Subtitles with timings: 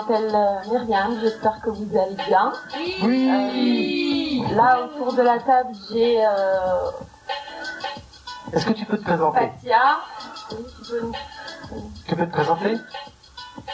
[0.00, 2.52] je m'appelle euh, Myriam, j'espère que vous allez bien.
[3.02, 4.44] Oui.
[4.50, 6.90] Euh, là, autour de la table, j'ai euh,
[8.52, 9.98] Est-ce que tu peux te présenter Fatia.
[10.52, 11.12] Oui, tu peux-
[12.06, 12.78] Tu peux te présenter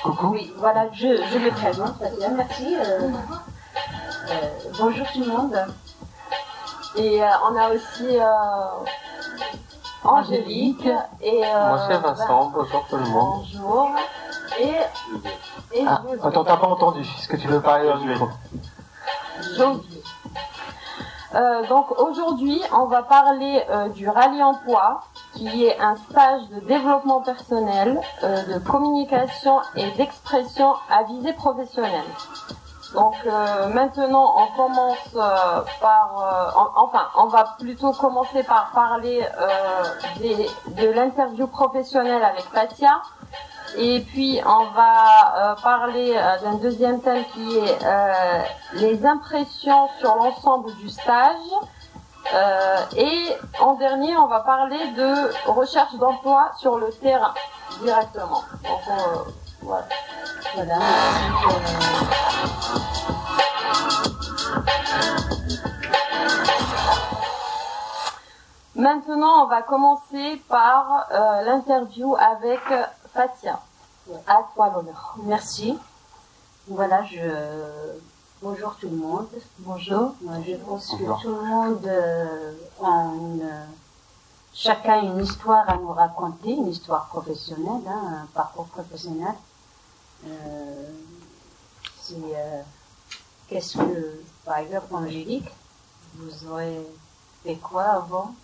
[0.03, 0.27] Coucou.
[0.29, 2.77] Oui, voilà, je, je me présente, Fatia, merci.
[2.79, 3.11] euh,
[4.79, 5.57] bonjour tout le monde.
[6.97, 8.19] Et on a aussi
[10.05, 10.89] Angélique.
[11.21, 13.45] Et, Moi c'est Vincent, bonjour tout le monde.
[13.55, 13.91] Bonjour.
[14.61, 14.77] Et
[15.87, 17.01] Ah, attends, t'as pas entendu.
[17.03, 18.29] Est-ce que tu veux parler dans le micro
[19.57, 20.03] José.
[21.35, 25.03] Euh, donc aujourd'hui, on va parler euh, du rallye emploi,
[25.35, 32.05] qui est un stage de développement personnel, euh, de communication et d'expression à visée professionnelle.
[32.95, 35.13] Donc euh, maintenant, on commence
[35.83, 39.27] par, en- enfin, on va plutôt commencer par parler
[40.21, 43.03] de l'interview professionnelle avec Fatia.
[43.75, 48.43] Et puis on va euh, parler euh, d'un deuxième thème qui est euh,
[48.75, 51.37] les impressions sur l'ensemble du stage.
[52.97, 57.33] Et en dernier, on va parler de recherche d'emploi sur le terrain
[57.81, 58.43] directement.
[59.63, 59.87] Voilà.
[68.75, 71.07] Maintenant, on va commencer par
[71.45, 72.61] l'interview avec
[73.17, 73.61] Fatia.
[74.27, 75.17] À toi l'honneur.
[75.25, 75.79] merci.
[76.69, 77.19] Voilà, je.
[78.43, 79.29] Bonjour tout le monde.
[79.61, 80.15] Bonjour.
[80.21, 81.17] Moi, je pense Bonjour.
[81.17, 82.53] que tout le monde euh,
[82.85, 83.51] a une,
[84.53, 89.35] chacun une histoire à nous raconter, une histoire professionnelle, hein, un parcours professionnel.
[90.27, 90.91] Euh,
[92.03, 92.61] c'est, euh,
[93.49, 95.49] qu'est-ce que, par exemple, Angélique,
[96.17, 96.87] vous aurez
[97.43, 98.35] fait quoi avant?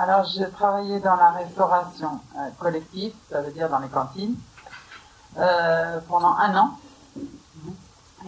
[0.00, 4.36] Alors, j'ai travaillé dans la restauration euh, collective, ça veut dire dans les cantines,
[5.36, 6.78] euh, pendant un an.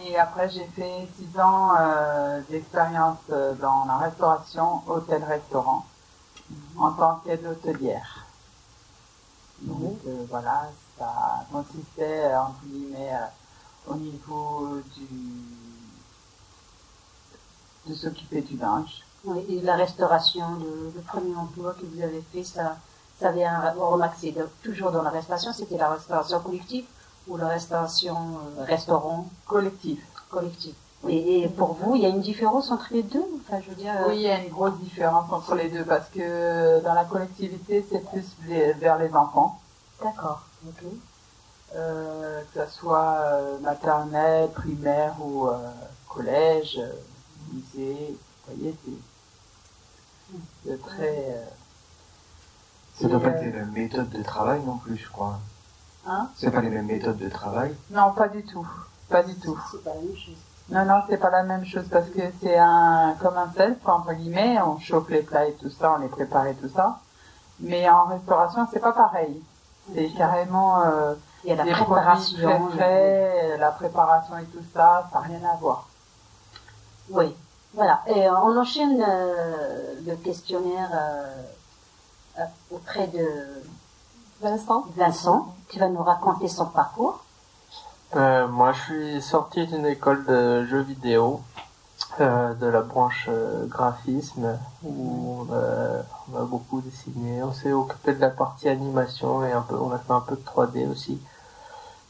[0.03, 5.85] Et après, j'ai fait six ans euh, d'expérience dans la restauration, hôtel-restaurant,
[6.77, 8.27] en tant qu'aide hôtelière.
[9.63, 13.17] Donc euh, voilà, ça consistait, entre guillemets,
[13.87, 15.07] au niveau du
[17.87, 19.10] de s'occuper du linge.
[19.25, 22.79] Oui, et la restauration, le, le premier emploi que vous avez fait, ça,
[23.19, 23.99] ça avait un rapport,
[24.63, 26.87] toujours dans la restauration, c'était la restauration collective
[27.29, 28.17] ou la restauration
[28.59, 29.29] euh, restaurant?
[29.47, 30.01] Collectif.
[30.31, 30.75] collective.
[31.09, 33.25] Et, et pour vous, il y a une différence entre les deux?
[33.47, 35.85] Enfin, je veux dire, euh, Oui, il y a une grosse différence entre les deux
[35.85, 39.61] parce que dans la collectivité, c'est plus les- vers les enfants,
[40.03, 40.43] d'accord.
[40.67, 40.85] ok.
[41.77, 45.49] euh, que ce soit maternelle, primaire ou
[46.09, 46.81] collège,
[47.53, 48.17] lycée.
[48.47, 49.10] Vous voyez, c'est-
[50.67, 51.27] c'est très.
[51.31, 51.45] euh,
[53.01, 55.39] Ça doit pas être les mêmes méthodes de travail non plus, je crois.
[56.07, 57.75] Hein C'est pas les mêmes méthodes de travail?
[57.91, 58.67] Non, pas du tout.
[59.09, 59.59] Pas du tout.
[59.71, 60.35] C'est pas la même chose.
[60.71, 64.13] Non, non, c'est pas la même chose parce que c'est un comme un self entre
[64.13, 64.61] guillemets.
[64.63, 67.01] On chauffe les plats et tout ça, on les prépare et tout ça.
[67.59, 69.43] Mais en restauration, c'est pas pareil.
[69.95, 71.15] C'est carrément euh,
[71.45, 72.69] Il y a la des préparation.
[72.69, 75.89] très frais, la préparation et tout ça, ça n'a rien à voir.
[77.11, 77.35] Oui,
[77.75, 78.03] voilà.
[78.07, 81.43] Et on enchaîne euh, le questionnaire euh,
[82.39, 83.27] euh, auprès de
[84.41, 84.87] Vincent.
[84.97, 87.23] Vincent, qui va nous raconter son parcours.
[88.17, 91.43] Euh, moi je suis sorti d'une école de jeux vidéo,
[92.21, 97.73] euh, de la branche euh, graphisme, où on a, on a beaucoup dessiné, on s'est
[97.73, 100.91] occupé de la partie animation et un peu, on a fait un peu de 3D
[100.91, 101.21] aussi.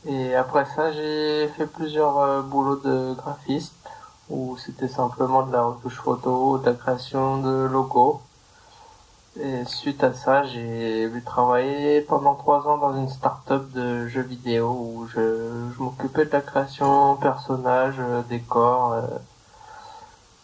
[0.07, 3.75] Et après ça j'ai fait plusieurs euh, boulots de graphiste,
[4.31, 8.21] où c'était simplement de la retouche photo, de la création de logos.
[9.41, 14.71] Et suite à ça, j'ai travaillé pendant trois ans dans une start-up de jeux vidéo
[14.71, 15.21] où je,
[15.79, 19.07] m'occupais de la création personnages, euh, décors, euh,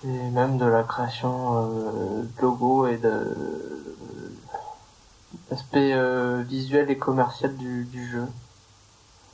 [0.04, 3.36] et même de la création euh, de logos et de
[5.50, 8.26] l'aspect euh, visuel et commercial du, jeu.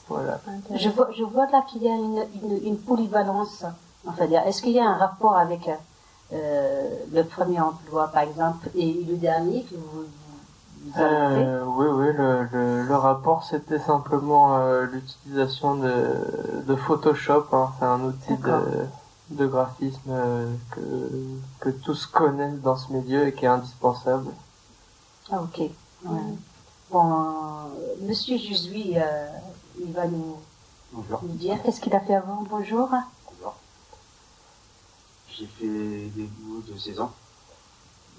[0.09, 0.41] Voilà.
[0.75, 2.25] Je vois, je vois là qu'il y a une,
[2.65, 3.65] une polyvalence.
[4.07, 5.71] Enfin, est-ce qu'il y a un rapport avec
[6.33, 10.05] euh, le premier emploi, par exemple, et le dernier que vous,
[10.85, 11.47] vous avez fait?
[11.47, 17.47] Euh, oui, oui, le, le, le rapport c'était simplement euh, l'utilisation de, de Photoshop.
[17.53, 17.71] hein.
[17.79, 18.87] C'est un outil de,
[19.31, 20.81] de graphisme euh, que,
[21.61, 24.31] que tous connaissent dans ce milieu et qui est indispensable.
[25.31, 25.59] Ah, ok.
[25.61, 26.21] Ouais.
[26.91, 29.29] Bon, euh, Monsieur Jusui, euh,
[29.81, 30.37] il va nous,
[30.93, 31.21] Bonjour.
[31.23, 32.43] nous dire qu'est-ce qu'il a fait avant.
[32.51, 32.91] Bonjour.
[35.37, 37.13] J'ai fait des boulots de 16 ans,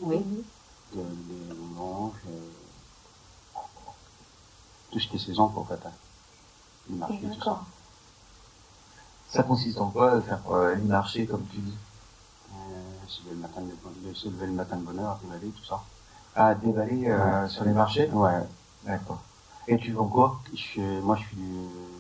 [0.02, 0.26] Oui.
[0.94, 1.54] de, de
[2.28, 2.52] euh,
[4.92, 5.86] tout ce qui est saison quoi, en fait.
[5.86, 5.94] hein.
[6.90, 7.62] les marchés, tout ça.
[9.28, 11.78] Ça consiste en quoi, faire euh, les marchés, comme tu dis?
[12.52, 15.50] Euh, se lever le matin de, de- se lever le matin de bonne heure, dévaler,
[15.52, 15.84] tout ça.
[16.36, 18.10] Ah, dévaler euh, sur les marchés?
[18.12, 18.48] Ouais.
[18.84, 19.24] D'accord.
[19.68, 20.42] Et tu vends quoi?
[20.54, 21.56] Je fais, moi, je fais du,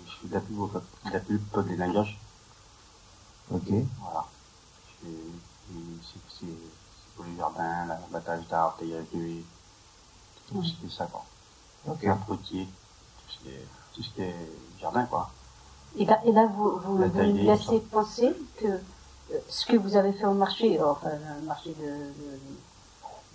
[0.06, 2.19] je fais de la pub, au- de la pub, pas des lingages.
[3.51, 3.69] Ok.
[4.00, 4.32] Voilà.
[5.03, 6.45] C'est,
[7.15, 9.44] pour les jardins, l'abattage d'arbres, taillage de haies,
[10.50, 11.23] tout ce qui est ça, quoi.
[11.88, 12.03] Ok.
[12.05, 15.29] Entretien, tout ce qui est, tout ce qui est jardin, quoi.
[15.97, 18.79] Et là, et là, vous, vous, La vous taille me laissez penser que euh,
[19.47, 21.09] ce que vous avez fait au marché, enfin,
[21.39, 22.39] le marché de, de-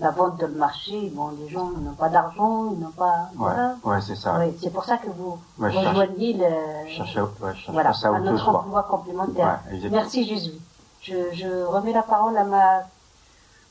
[0.01, 3.31] la vente de le marché, bon, les gens n'ont pas d'argent, ils n'ont pas.
[3.33, 3.77] Ouais, voilà.
[3.85, 4.39] ouais, c'est ça.
[4.39, 8.27] Ouais, c'est pour ça que vous Ouais, je cherche- rejoignez le, ouais, voilà, ça un
[8.27, 9.61] autre emploi complémentaire.
[9.91, 10.59] Merci Jésus.
[11.03, 12.81] Je, je remets la parole à ma.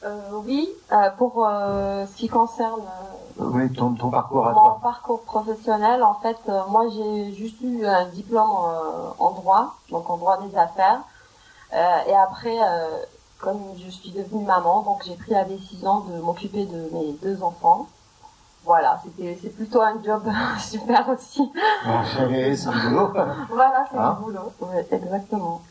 [0.04, 2.82] Euh, oui, euh, pour euh, ce qui concerne
[3.40, 4.80] euh, Oui, ton, ton parcours à mon toi.
[4.82, 10.08] parcours professionnel, en fait, euh, moi j'ai juste eu un diplôme euh, en droit, donc
[10.10, 11.00] en droit des affaires.
[11.74, 13.00] Euh, et après, euh,
[13.40, 17.42] comme je suis devenue maman, donc j'ai pris la décision de m'occuper de mes deux
[17.42, 17.88] enfants.
[18.66, 20.24] Voilà, c'était c'est plutôt un job
[20.60, 21.52] super aussi.
[22.16, 23.14] C'est c'est un boulot.
[23.50, 24.52] voilà, c'est Hein du boulot.
[24.62, 25.62] Oui, exactement.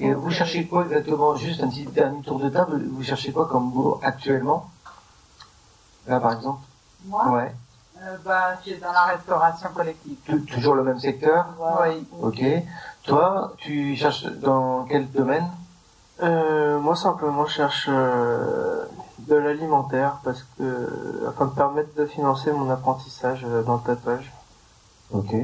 [0.00, 1.34] Et vous cherchez quoi exactement?
[1.36, 2.82] Juste un petit dernier tour de table.
[2.90, 4.70] Vous cherchez quoi comme boulot actuellement?
[6.06, 6.62] Là, par exemple?
[7.04, 7.54] Moi, Ouais.
[8.02, 10.16] euh, bah, je suis dans la restauration collective.
[10.26, 11.46] Tou- Toujours le même secteur?
[11.60, 12.06] Oui.
[12.22, 12.42] Ok.
[13.04, 15.48] Toi, tu cherches dans quel domaine?
[16.22, 18.84] Euh, moi simplement je cherche euh,
[19.20, 24.30] de l'alimentaire parce que afin de permettre de financer mon apprentissage euh, dans le tatouage.
[25.12, 25.34] Ok.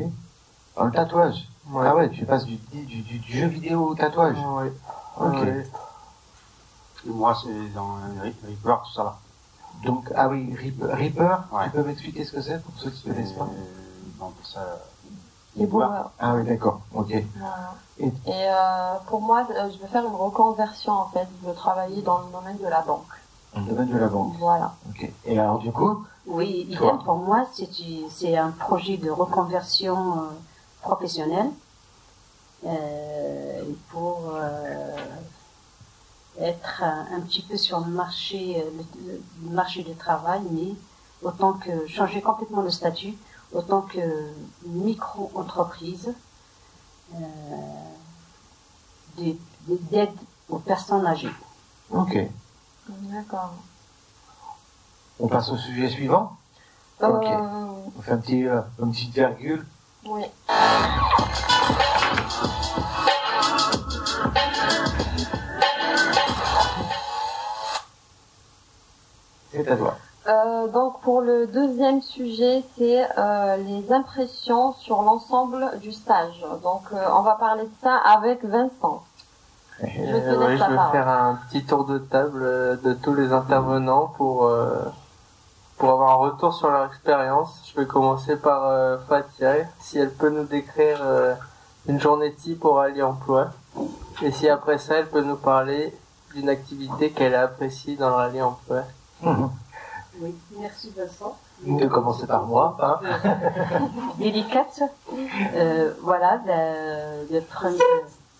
[0.76, 1.49] Dans le tatouage?
[1.70, 1.86] Ouais.
[1.86, 4.72] Ah ouais, tu passes du, du, du- du jeu vidéo au tatouage Ouais.
[5.18, 5.32] Ok.
[5.42, 5.66] Ouais.
[7.06, 9.16] Et moi, c'est dans le Reaper, tout ça, là.
[9.84, 11.64] Donc, ah oui, Reaper, Ouais.
[11.64, 13.44] tu peux m'expliquer ce que c'est pour ceux qui ne connaissent pas?
[13.44, 14.78] Euh, on appelle ça,
[15.56, 16.08] Les.
[16.18, 17.12] Ah oui, d'accord, ok.
[17.36, 17.74] Voilà.
[17.98, 18.12] Et- Et
[18.50, 21.26] euh, pour moi, euh, je vais faire une reconversion en fait.
[21.42, 23.06] Je veux travailler dans le domaine de la banque.
[23.54, 24.34] Dans le domaine de la banque.
[24.38, 24.74] Voilà.
[24.90, 25.10] Ok.
[25.24, 27.68] Et alors, du coup Oui, idem pour moi, c'est
[28.10, 30.28] c'est un projet de reconversion euh,
[30.87, 31.50] professionnelle
[32.65, 34.97] euh, pour euh,
[36.41, 38.65] être un, un petit peu sur le marché,
[39.05, 40.71] le, le marché du travail, mais
[41.23, 43.15] autant que changer complètement le statut,
[43.53, 44.33] autant que
[44.65, 46.12] micro-entreprise
[47.15, 47.19] euh,
[49.91, 50.11] d'aide
[50.49, 51.35] aux personnes âgées.
[51.91, 52.17] Ok.
[52.88, 53.55] D'accord.
[55.19, 56.37] On passe au sujet suivant?
[57.03, 57.25] Ok.
[57.25, 57.67] Euh,
[57.99, 59.67] On fait un petit, euh, une petite virgule.
[60.08, 60.25] Oui.
[69.53, 69.97] C'est à toi.
[70.29, 76.44] Euh, donc pour le deuxième sujet, c'est euh, les impressions sur l'ensemble du stage.
[76.62, 79.05] Donc euh, on va parler de ça avec Vincent.
[79.81, 83.14] Je te laisse ouais, la je vais faire un petit tour de table de tous
[83.14, 84.50] les intervenants pour
[85.78, 87.62] pour avoir un retour sur leur expérience.
[87.73, 91.35] Je vais commencer par euh, Fatia, si elle peut nous décrire euh,
[91.87, 93.49] une journée type au rallye emploi.
[94.23, 95.95] Et si après ça, elle peut nous parler
[96.35, 98.83] d'une activité qu'elle a appréciée dans le rallye emploi.
[100.18, 101.37] Oui, merci Vincent.
[101.62, 102.75] De commencer par moi.
[102.80, 103.00] Hein.
[104.18, 104.80] délicate.
[105.54, 107.76] Euh, voilà, le, le, premier-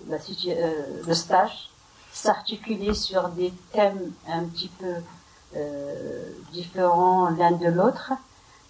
[0.09, 1.69] la situ- euh, le stage
[2.15, 4.87] s'articulait sur des thèmes un petit peu
[6.53, 8.13] différents l'un de l'autre,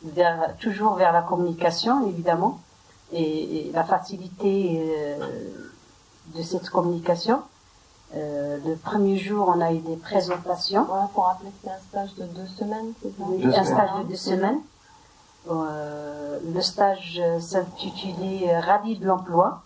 [0.05, 2.61] vers, toujours vers la communication évidemment,
[3.13, 5.19] et, et la facilité euh,
[6.35, 7.43] de cette communication.
[8.15, 10.85] Euh, le premier jour, on a eu des présentations.
[10.85, 13.65] Voilà, pour rappeler que c'est un stage de deux semaines, c'est ça Oui, Deux un
[13.65, 14.61] stage de deux semaines.
[15.51, 19.63] Euh, le stage euh, s'intitulait euh, Rallye de l'emploi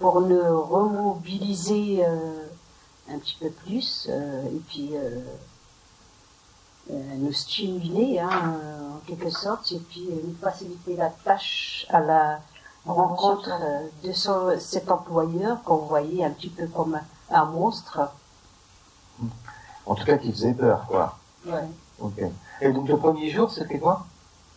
[0.00, 2.46] pour nous remobiliser euh,
[3.08, 5.20] un petit peu plus euh, et puis euh, euh,
[6.90, 12.00] nous stimuler hein, euh, en quelque sorte et puis euh, nous faciliter la tâche à
[12.00, 12.40] la
[12.86, 16.94] rencontre euh, de son- cet employeur qu'on voyait un petit peu comme
[17.30, 18.00] un, un monstre.
[19.86, 21.16] En tout cas, qui faisait peur, quoi.
[21.46, 21.64] Ouais.
[22.00, 22.20] Ok.
[22.60, 24.06] Et donc, le premier jour, c'était quoi?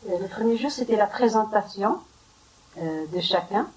[0.09, 1.98] Euh, Le premier jour, c'était la présentation
[2.79, 3.67] euh, de chacun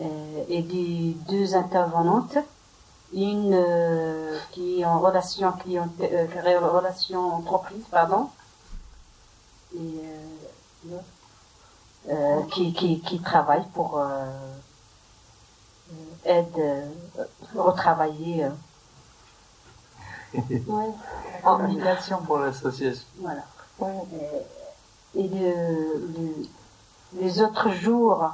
[0.00, 2.36] euh, et des deux intervenantes.
[3.12, 8.28] Une euh, qui est en relation clientèle, euh, relation entreprise, pardon,
[9.74, 10.00] et
[10.88, 10.96] euh,
[12.08, 14.04] euh, qui, qui, qui travaille pour euh,
[15.90, 16.88] euh, aide euh,
[17.56, 18.44] retravailler.
[18.44, 18.50] euh,
[20.68, 20.84] Oui.
[21.42, 23.06] Communication pour l'association.
[23.18, 23.42] voilà.
[23.82, 24.40] Euh,
[25.16, 26.46] et le, le-
[27.20, 28.30] les autres jours,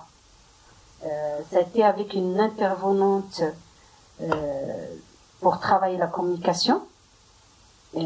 [1.04, 3.40] euh, ça a été avec une intervenante
[5.40, 6.82] pour travailler la communication.
[7.96, 8.00] Euh,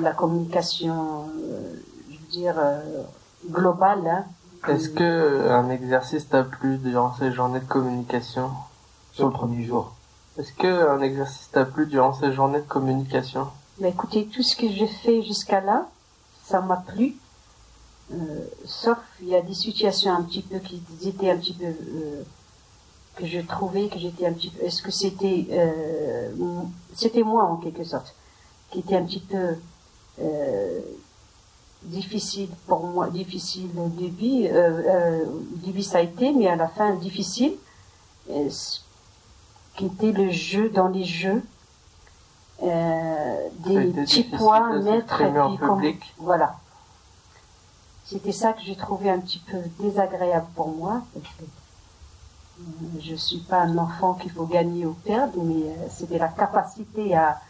[0.00, 1.74] la communication, euh,
[2.10, 3.02] je veux dire, euh,
[3.50, 4.06] globale.
[4.06, 4.24] hein.
[4.68, 8.50] Est-ce que un exercice t'a plu durant ces journées de communication
[9.12, 9.92] Sur le premier jour?
[10.38, 13.48] Est-ce que un exercice t'a plu durant ces journées de communication?
[13.78, 15.88] Bah, écoutez, tout ce que j'ai fait jusqu'à là,
[16.44, 17.16] ça m'a plu.
[18.12, 18.16] Euh,
[18.66, 22.22] sauf il y a des situations un petit peu qui étaient un petit peu euh,
[23.16, 24.64] que je trouvais que j'étais un petit peu.
[24.64, 26.30] Est-ce que c'était euh,
[26.94, 28.14] c'était moi en quelque sorte
[28.70, 29.56] qui était un petit peu
[30.20, 30.80] euh,
[31.84, 34.46] difficile pour moi, difficile au début.
[34.46, 35.24] Euh, euh,
[35.64, 37.54] début ça a été, mais à la fin difficile.
[38.30, 38.48] Euh,
[39.76, 41.42] qui était le jeu dans les jeux.
[42.62, 45.80] Euh, des petits points mettre et comme-
[46.18, 46.56] voilà.
[48.04, 51.44] C'était ça que j'ai trouvé un petit peu désagréable pour moi, parce que
[53.00, 57.14] je suis pas un enfant qu'il faut gagner ou perdre, mais euh, c'était la capacité
[57.14, 57.40] à,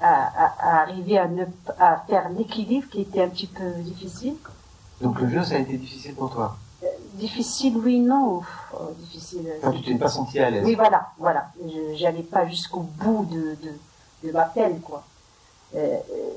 [0.00, 1.44] à, arriver à, ne,
[1.78, 4.34] à faire l'équilibre qui était un petit peu difficile.
[5.00, 6.56] Donc le jeu, ça a été difficile pour toi?
[7.14, 8.42] Difficile, oui, non.
[8.74, 9.46] Oh, difficile.
[9.46, 10.64] euh, Enfin, tu t'es pas senti à l'aise.
[10.64, 11.48] Oui, voilà, voilà.
[11.64, 15.02] Je j'allais pas jusqu'au bout de, de, de ma peine, quoi.
[15.74, 16.30] Euh, euh,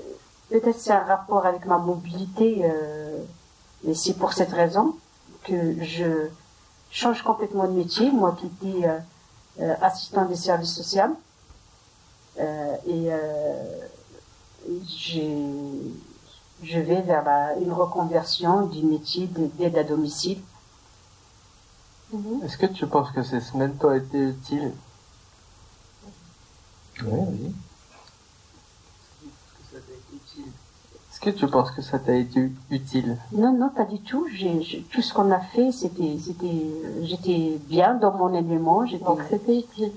[0.50, 3.22] Peut-être c'est un rapport avec ma mobilité, euh,
[3.86, 4.96] et c'est pour cette raison
[5.44, 6.30] que je
[6.92, 9.00] change complètement de métier, moi qui étais euh,
[9.62, 11.18] euh, assistant des services sociaux.
[12.40, 13.88] Euh, et euh,
[16.64, 20.40] je vais vers la, une reconversion du métier de- d'aide à domicile.
[22.14, 22.44] Mhm.
[22.44, 24.74] Est-ce que tu penses que ces semaines t'ont été utiles?
[27.04, 27.56] Oui, oui.
[31.20, 33.18] Est-ce que tu penses que ça t'a été utile?
[33.32, 34.28] Non, non, pas du tout.
[34.32, 36.64] J'ai, j'ai- tout ce qu'on a fait, c'était, c'était,
[37.02, 38.86] j'étais bien dans mon élément.
[38.86, 39.94] J'étais, Donc c'était utile.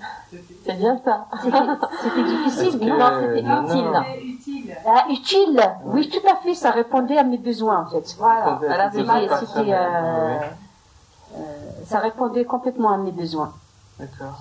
[0.64, 1.26] C'est bien ça.
[1.42, 1.58] c'était,
[2.02, 2.78] c'était difficile.
[2.80, 3.84] Que- Non, Non, c'était non, utile.
[3.84, 4.02] non.
[4.24, 4.76] utile.
[4.86, 5.60] Ah, utile.
[5.84, 6.54] Oui, tout à fait.
[6.54, 8.16] Ça répondait à mes besoins, en fait.
[8.18, 8.58] Voilà.
[9.28, 10.38] Ça C'était, euh,
[11.36, 11.38] euh,
[11.84, 13.52] ça répondait complètement à mes besoins.
[13.98, 14.40] D'accord.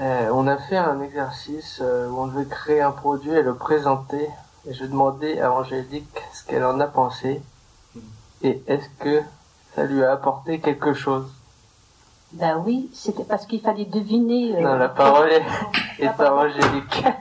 [0.00, 3.54] Euh, on a fait un exercice euh, où on devait créer un produit et le
[3.54, 4.30] présenter.
[4.68, 7.42] Et je demandais à Angélique ce qu'elle en a pensé.
[8.42, 9.22] Et est-ce que
[9.74, 11.26] ça lui a apporté quelque chose?
[12.32, 14.56] Ben oui, c'était parce qu'il fallait deviner.
[14.56, 17.04] euh, Non, la parole est, à Angélique.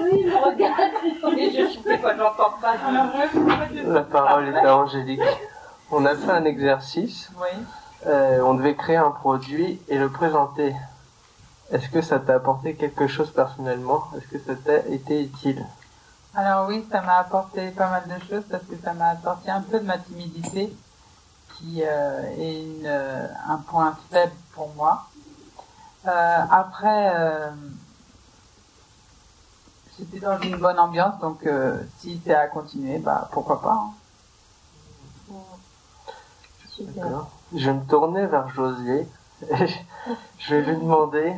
[0.00, 1.38] Oui, il me regarde.
[1.38, 2.74] Et je sais quoi, j'entends pas.
[3.84, 5.20] La parole est à Angélique.
[5.92, 7.30] On a fait un exercice.
[7.40, 7.48] Oui.
[8.06, 10.74] Euh, on devait créer un produit et le présenter.
[11.70, 14.04] Est-ce que ça t'a apporté quelque chose personnellement?
[14.16, 15.64] Est-ce que ça t'a été utile?
[16.36, 19.60] Alors oui, ça m'a apporté pas mal de choses parce que ça m'a sorti un
[19.62, 20.74] peu de ma timidité,
[21.56, 25.06] qui euh, est une, euh, un point faible pour moi.
[26.06, 27.14] Euh, après,
[29.96, 31.48] c'était dans une bonne ambiance, donc
[31.98, 33.72] si c'est à continuer, bah pourquoi pas.
[33.72, 33.94] hein.
[37.54, 39.06] Je vais me tourner vers Josier.
[39.50, 39.66] et
[40.38, 41.36] je vais lui demander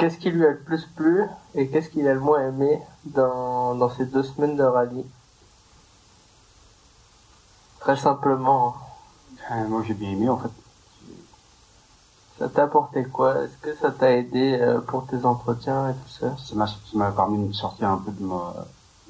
[0.00, 3.74] qu'est-ce qui lui a le plus plu et qu'est-ce qu'il a le moins aimé dans,
[3.74, 5.04] dans ces deux semaines de rallye?
[7.80, 8.74] Très simplement, hein.
[9.52, 10.50] Euh, moi j'ai bien aimé en fait.
[12.38, 13.42] ça t'a apporté quoi?
[13.42, 16.36] Est-ce que ça t'a aidé euh, pour tes entretiens et tout ça?
[16.38, 16.54] Ça
[16.94, 18.54] m'a permis de me sortir un peu de ma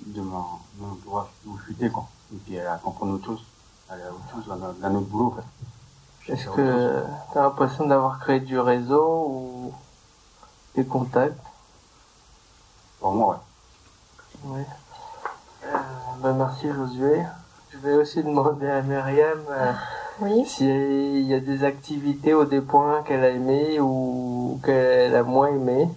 [0.07, 0.45] de ma
[0.79, 2.09] mon endroit où je suis quoi.
[2.33, 3.45] Et puis à comprendre autre chose.
[3.89, 4.47] Aller à autre chose,
[4.81, 6.33] dans notre boulot en fait.
[6.33, 7.03] Est-ce autre que
[7.35, 9.73] t'as l'impression d'avoir créé du réseau ou
[10.77, 11.45] des contacts chose.
[13.01, 13.41] Pour moi
[14.45, 14.51] ouais.
[14.59, 14.63] Oui.
[15.67, 15.77] Euh,
[16.23, 17.23] ben merci Josué.
[17.71, 19.73] Je vais aussi demander à Myriam euh,
[20.21, 20.45] Oui.
[20.47, 25.49] s'il y a des activités ou des points qu'elle a aimés ou qu'elle a moins
[25.49, 25.89] aimés.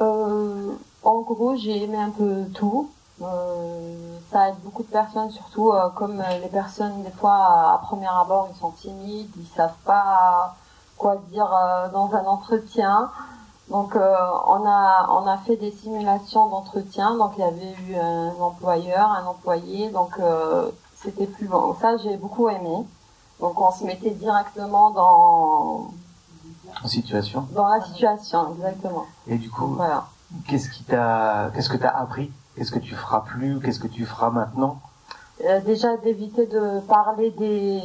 [0.00, 2.90] Euh, en gros, j'ai aimé un peu tout.
[3.22, 7.78] Euh, ça aide beaucoup de personnes, surtout euh, comme les personnes, des fois, à, à
[7.82, 10.54] premier abord, ils sont timides, ils savent pas
[10.98, 13.10] quoi dire euh, dans un entretien.
[13.70, 14.14] Donc, euh,
[14.46, 17.16] on a on a fait des simulations d'entretien.
[17.16, 19.90] Donc, il y avait eu un employeur, un employé.
[19.90, 21.74] Donc, euh, c'était plus bon.
[21.80, 22.86] Ça, j'ai beaucoup aimé.
[23.40, 25.90] Donc, on se mettait directement dans
[26.84, 27.46] En situation.
[27.54, 29.04] dans la situation, exactement.
[29.26, 30.04] Et du coup, Voilà.
[30.48, 32.30] qu'est-ce qui t'a, qu'est-ce que t'as appris?
[32.56, 33.60] Qu'est-ce que tu feras plus?
[33.60, 34.78] Qu'est-ce que tu feras maintenant?
[35.44, 37.82] Euh, déjà d'éviter de parler des,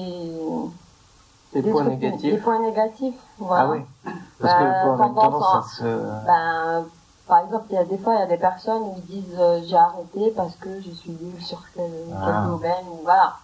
[1.54, 2.32] Des, des points trucs- négatifs.
[2.34, 3.16] des points négatifs.
[3.40, 3.64] Voilà.
[3.64, 4.12] Ah oui.
[4.42, 6.26] Parce que tendance ça se.
[6.26, 6.86] Ben,
[7.28, 9.62] par exemple, il y a des fois, il y a des personnes qui disent euh,
[9.66, 12.48] j'ai arrêté parce que je suis nulle sur quel, Ah.
[12.50, 12.60] ou
[13.04, 13.36] voilà.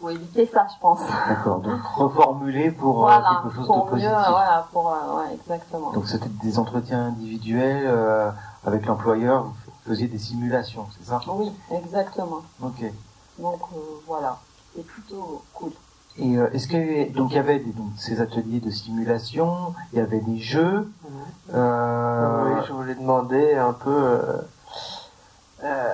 [0.00, 1.00] faut éviter ça, je pense.
[1.28, 1.60] D'accord.
[1.60, 4.10] Donc reformuler pour euh, voilà, quelque chose pour de positif.
[4.10, 5.92] mieux, voilà, pour, euh, ouais, exactement.
[5.92, 8.30] Donc c'était des entretiens individuels euh,
[8.66, 9.44] avec l'employeur.
[9.44, 11.20] Vous faisiez des simulations, c'est ça?
[11.28, 12.40] Oui, exactement.
[12.62, 12.82] Ok.
[13.38, 14.38] Donc euh, voilà,
[14.74, 15.72] c'est plutôt cool.
[16.16, 19.98] Et euh, est-ce que donc il y avait des, donc, ces ateliers de simulation, il
[19.98, 20.88] y avait des jeux.
[21.52, 24.36] Euh, Oui, je voulais demander un peu euh,
[25.64, 25.92] euh,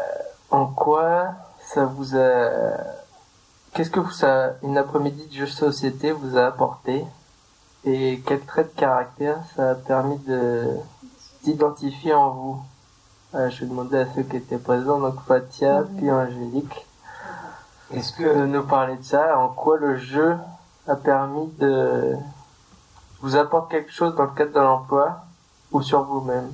[0.51, 1.33] en quoi
[1.65, 2.51] ça vous a.
[3.73, 7.05] Qu'est-ce que vous, ça, une après-midi de jeu de société vous a apporté
[7.85, 10.67] et quel trait de caractère ça a permis de
[11.45, 12.59] d'identifier en vous?
[13.35, 16.87] Euh, Je vais demander à ceux qui étaient présents, donc Fatia, puis Angélique,
[17.93, 20.37] Est-ce que nous parler de ça, en quoi le jeu
[20.87, 22.17] a permis de
[23.21, 25.21] vous apporte quelque chose dans le cadre de l'emploi
[25.73, 26.53] ou sur vous-même?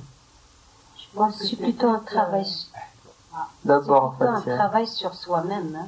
[0.97, 2.45] Je pense que c'est plutôt un travail,
[3.63, 5.75] D'abord, c'est plutôt un travail sur soi-même.
[5.79, 5.87] Hein.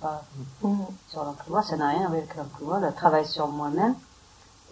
[0.00, 0.22] Pas
[0.62, 0.86] Mhm.
[1.08, 3.94] sur l'emploi, ça n'a rien avec l'emploi, le travail sur moi-même.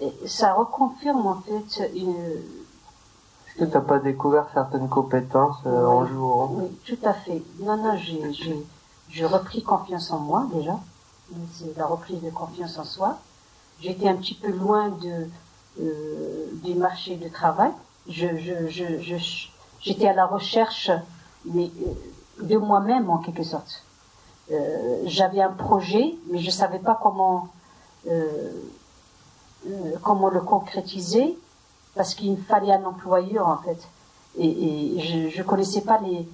[0.00, 5.86] Et ça reconfirme en fait une, Est-ce que tu n'as pas découvert certaines compétences euh,
[5.86, 6.48] en jouant?
[6.52, 7.42] Oui, tout à fait.
[7.60, 8.22] Non, non, j'ai,
[9.10, 10.78] j'ai repris confiance en moi déjà.
[11.54, 13.18] C'est la reprise de confiance en soi.
[13.80, 15.28] J'étais un petit peu loin de,
[15.80, 17.72] euh, du marché du travail.
[18.08, 19.48] Je, je, je, je-
[19.80, 21.66] j'étais à la recherche euh,
[22.42, 23.82] de moi-même en quelque sorte.
[24.52, 27.48] Euh, j'avais un projet, mais je savais pas comment,
[28.08, 28.52] euh,
[30.02, 31.36] comment le concrétiser
[31.94, 33.78] parce qu'il me fallait un employeur en fait
[34.38, 36.28] et, je je connaissais pas les,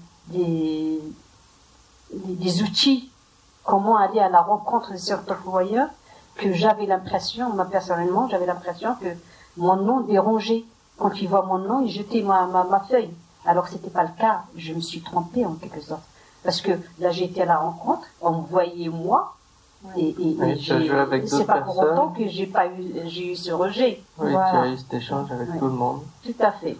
[2.40, 3.10] les outils,
[3.64, 5.88] comment aller à la rencontre de cet employeur,
[6.36, 9.08] que j'avais l'impression, moi personnellement, j'avais l'impression que
[9.56, 10.64] mon nom dérangeait.
[10.98, 13.10] Quand il voit mon nom, il jetait ma, ma, ma feuille.
[13.44, 14.42] Alors que c'était pas le cas.
[14.56, 16.02] Je me suis trompée en quelque sorte.
[16.44, 19.34] Parce que là, j'étais à la rencontre, on me voyait moi,
[19.96, 22.46] et, et, Oui, et tu as j'ai- joué avec c'est pas pour autant que j'ai
[22.46, 24.02] pas eu, j'ai eu ce rejet.
[24.18, 24.60] Oui, tu Voilà.
[24.62, 26.02] as eu cet échange avec tout le monde.
[26.24, 26.76] Tout à fait.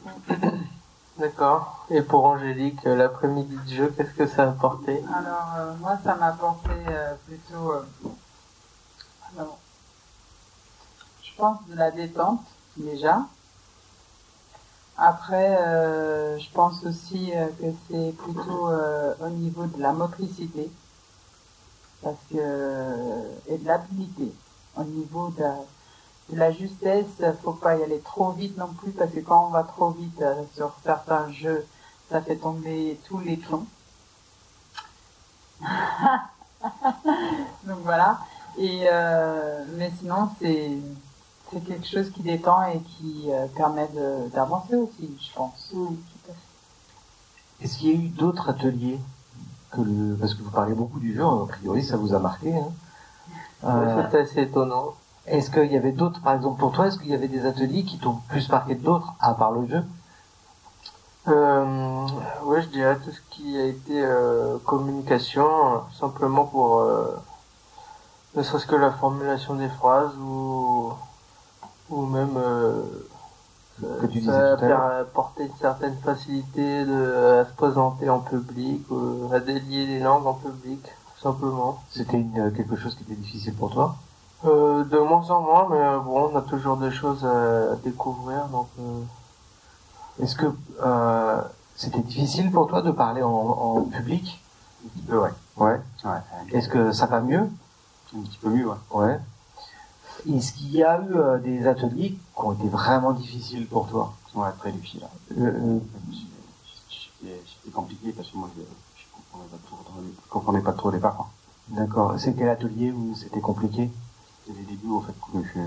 [1.19, 1.87] D'accord.
[1.91, 5.05] Et pour Angélique, euh, l'après-midi de jeu, qu'est-ce que ça a apporté?
[5.15, 7.73] Alors, euh, moi, ça m'a apporté euh, plutôt,
[9.37, 9.59] alors,
[11.23, 12.41] je pense, de la détente,
[12.77, 13.27] déjà.
[14.97, 15.57] Après,
[16.39, 18.69] je pense aussi que c'est plutôt
[19.21, 20.71] au niveau de la motricité,
[22.03, 22.37] parce que,
[23.49, 24.33] et de l'habilité.
[24.77, 25.49] Au niveau de, de
[26.37, 27.07] la justesse,
[27.43, 30.21] faut pas y aller trop vite non plus, parce que quand on va trop vite
[30.23, 31.67] euh, sur certains jeux,
[32.11, 33.67] ça fait tomber tous les plombs.
[37.65, 38.19] Donc voilà.
[38.59, 40.79] Et euh, mais sinon c'est
[41.51, 45.69] c'est quelque chose qui détend et qui euh, permet de- d'avancer aussi, je pense.
[45.71, 45.97] Tout
[46.29, 47.65] à fait.
[47.65, 48.99] Est-ce qu'il y a eu d'autres ateliers
[49.71, 52.55] que le parce que vous parlez beaucoup du jeu, a priori ça vous a marqué.
[52.57, 52.73] Hein
[53.65, 54.95] Euh, C'était assez étonnant.
[55.27, 57.85] Est-ce qu'il y avait d'autres, par exemple pour toi, est-ce qu'il y avait des ateliers
[57.85, 59.83] qui t'ont plus marqué que d'autres, à part le jeu?
[61.29, 62.07] Euh,
[62.45, 67.17] ouais, je dirais tout ce qui a été euh, communication, euh, simplement pour euh,
[68.35, 70.93] ne serait-ce que la formulation des phrases ou
[71.91, 72.83] ou même euh,
[74.01, 78.83] Que tu ça a apporté une certaine facilité de, à se présenter en public,
[79.33, 80.81] à délier les langues en public,
[81.23, 81.81] simplement.
[81.91, 83.97] C'était une- quelque chose qui était difficile pour toi?
[84.45, 88.47] Euh, de moins en moins, mais euh, bon, on a toujours des choses à découvrir,
[88.49, 89.03] donc euh,
[90.21, 90.47] Est-ce que
[90.83, 91.41] euh,
[91.77, 94.43] c'était difficile pour toi de parler en, en public?
[94.85, 95.31] Un petit peu, ouais.
[95.57, 95.81] Ouais.
[96.05, 96.11] Ouais,
[96.53, 97.49] Est-ce que ça va mieux?
[98.17, 98.77] Un petit peu mieux, ouais.
[98.93, 99.19] Ouais.
[100.29, 104.13] Est-ce qu'il y a eu des ateliers qui ont été vraiment difficiles pour toi?
[104.35, 105.03] Ouais, très difficile.
[105.39, 105.79] Euh, euh,
[106.91, 109.79] C'était c'était compliqué parce que moi, je, je comprenais pas trop,
[110.25, 111.29] je comprenais pas trop au départ.
[111.69, 112.15] D'accord.
[112.19, 113.91] C'est quel atelier où c'était compliqué?
[114.47, 115.59] C'était les débuts, au fait, que je, je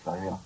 [0.00, 0.38] suis arrivé là.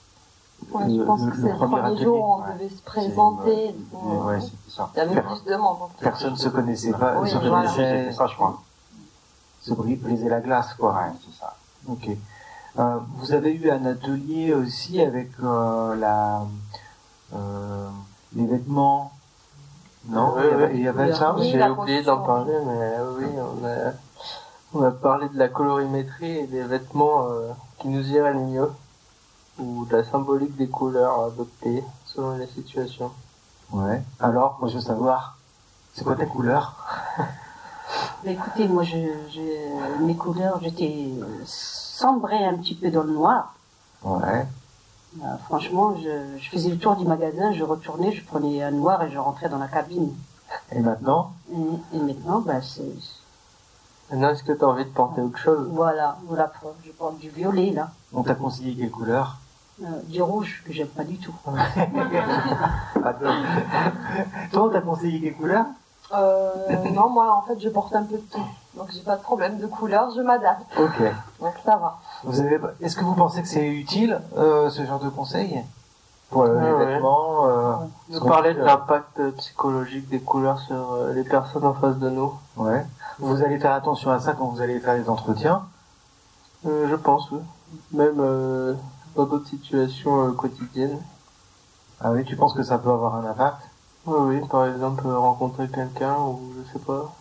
[0.73, 2.55] Ouais, Le- je pense le- que c'est le premier premier atelier, jour où on ouais.
[2.55, 3.77] devait se C'est- présenter.
[3.93, 4.91] Ouais, ouais, c'était ça.
[4.95, 5.79] Il y avait plus de monde.
[6.01, 8.63] Personne se connaissait pas, Oui, se connaissait, ça, je crois.
[9.61, 10.93] se bri- briser la glace, quoi.
[10.95, 11.57] Ouais, c'est ça.
[11.89, 12.09] Ok.
[12.79, 16.43] Euh, vous avez eu un atelier aussi avec euh, la
[17.35, 17.89] euh,
[18.35, 19.13] les vêtements.
[20.07, 20.71] Non, Oui, il y avait, oui.
[20.75, 21.35] il y avait ça.
[21.35, 23.93] Oui, J'ai oublié d'en parler, mais oui, on a,
[24.75, 27.53] on a parlé de la colorimétrie et des vêtements euh,
[27.85, 28.73] qui nous iraient le mieux,
[29.59, 33.11] ou de la symbolique des couleurs adoptées selon les situations.
[33.73, 34.03] Ouais.
[34.21, 35.37] Alors, moi je veux savoir,
[35.93, 36.75] c'est quoi ta couleur
[38.25, 38.97] Mais écoutez, moi, je,
[39.31, 41.11] je, mes couleurs, j'étais
[41.45, 43.55] sombrée un petit peu dans le noir.
[44.03, 44.47] Ouais.
[45.23, 49.03] Euh, franchement, je, je faisais le tour du magasin, je retournais, je prenais un noir
[49.03, 50.11] et je rentrais dans la cabine.
[50.73, 51.33] Et maintenant?
[51.53, 52.95] Et, et maintenant, bah, c'est,
[54.11, 55.69] Maintenant, est-ce que tu as envie de porter autre chose?
[55.73, 56.53] Voilà, voilà.
[56.85, 57.89] Je porte du violet, là.
[58.13, 59.37] On t'a conseillé quelle couleur?
[59.83, 61.35] Euh, du rouge, que j'aime pas du tout.
[63.05, 63.19] Attends.
[64.53, 65.65] Toi, on t'a conseillé quelle couleur?
[66.15, 66.53] Euh,
[66.93, 68.47] non, moi, en fait, je porte un peu de tout.
[68.77, 70.63] Donc, j'ai pas de problème de couleur, je m'adapte.
[70.79, 71.03] Ok.
[71.41, 71.99] Donc, ça va.
[72.25, 75.65] Vous avez, est-ce que vous pensez que c'est utile euh, ce genre de conseil?
[76.31, 76.87] Pour Ouais, les ouais.
[76.87, 77.75] vêtements euh,
[78.11, 82.33] Vous qu'on parlez de l'impact psychologique des couleurs sur les personnes en face de nous
[82.57, 82.85] Ouais.
[83.19, 85.63] Vous allez faire attention à ça quand vous allez faire les entretiens.
[86.67, 87.41] Euh, Je pense, oui.
[87.93, 88.75] Même euh,
[89.17, 91.01] dans d'autres situations euh, quotidiennes.
[92.01, 93.59] Ah oui, tu penses que ça peut avoir un impact?
[94.07, 97.13] Oui, oui, par exemple, euh, rencontrer quelqu'un ou je sais pas.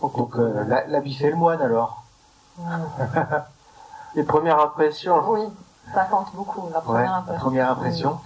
[0.00, 2.04] Donc euh, la- l'habit fait le moine alors.
[4.14, 5.20] Les premières impressions.
[5.28, 5.40] Oui,
[5.92, 6.82] ça compte beaucoup, la Ouais.
[6.84, 7.40] première La impression.
[7.44, 8.20] première impression.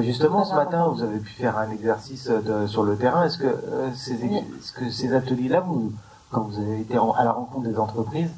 [0.00, 3.24] Justement, ce matin, vous avez pu faire un exercice de- sur le terrain.
[3.24, 5.92] Est-ce que, euh, ces, est-ce que ces ateliers-là, vous,
[6.30, 8.30] quand vous avez été à la rencontre des entreprises,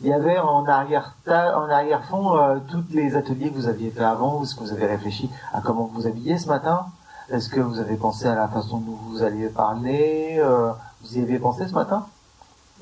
[0.00, 4.02] il y avait en arrière en arrière-fond euh, tous les ateliers que vous aviez fait
[4.04, 6.86] avant ou est-ce que vous avez réfléchi à comment vous habillez ce matin?
[7.28, 10.72] Est-ce que vous avez pensé à la façon dont vous alliez parler euh,
[11.02, 12.06] Vous y avez pensé ce matin?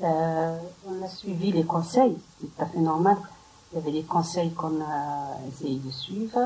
[0.01, 3.17] Euh, on a suivi les conseils, c'est tout à fait normal.
[3.73, 6.39] Il y avait des conseils qu'on a essayé de suivre.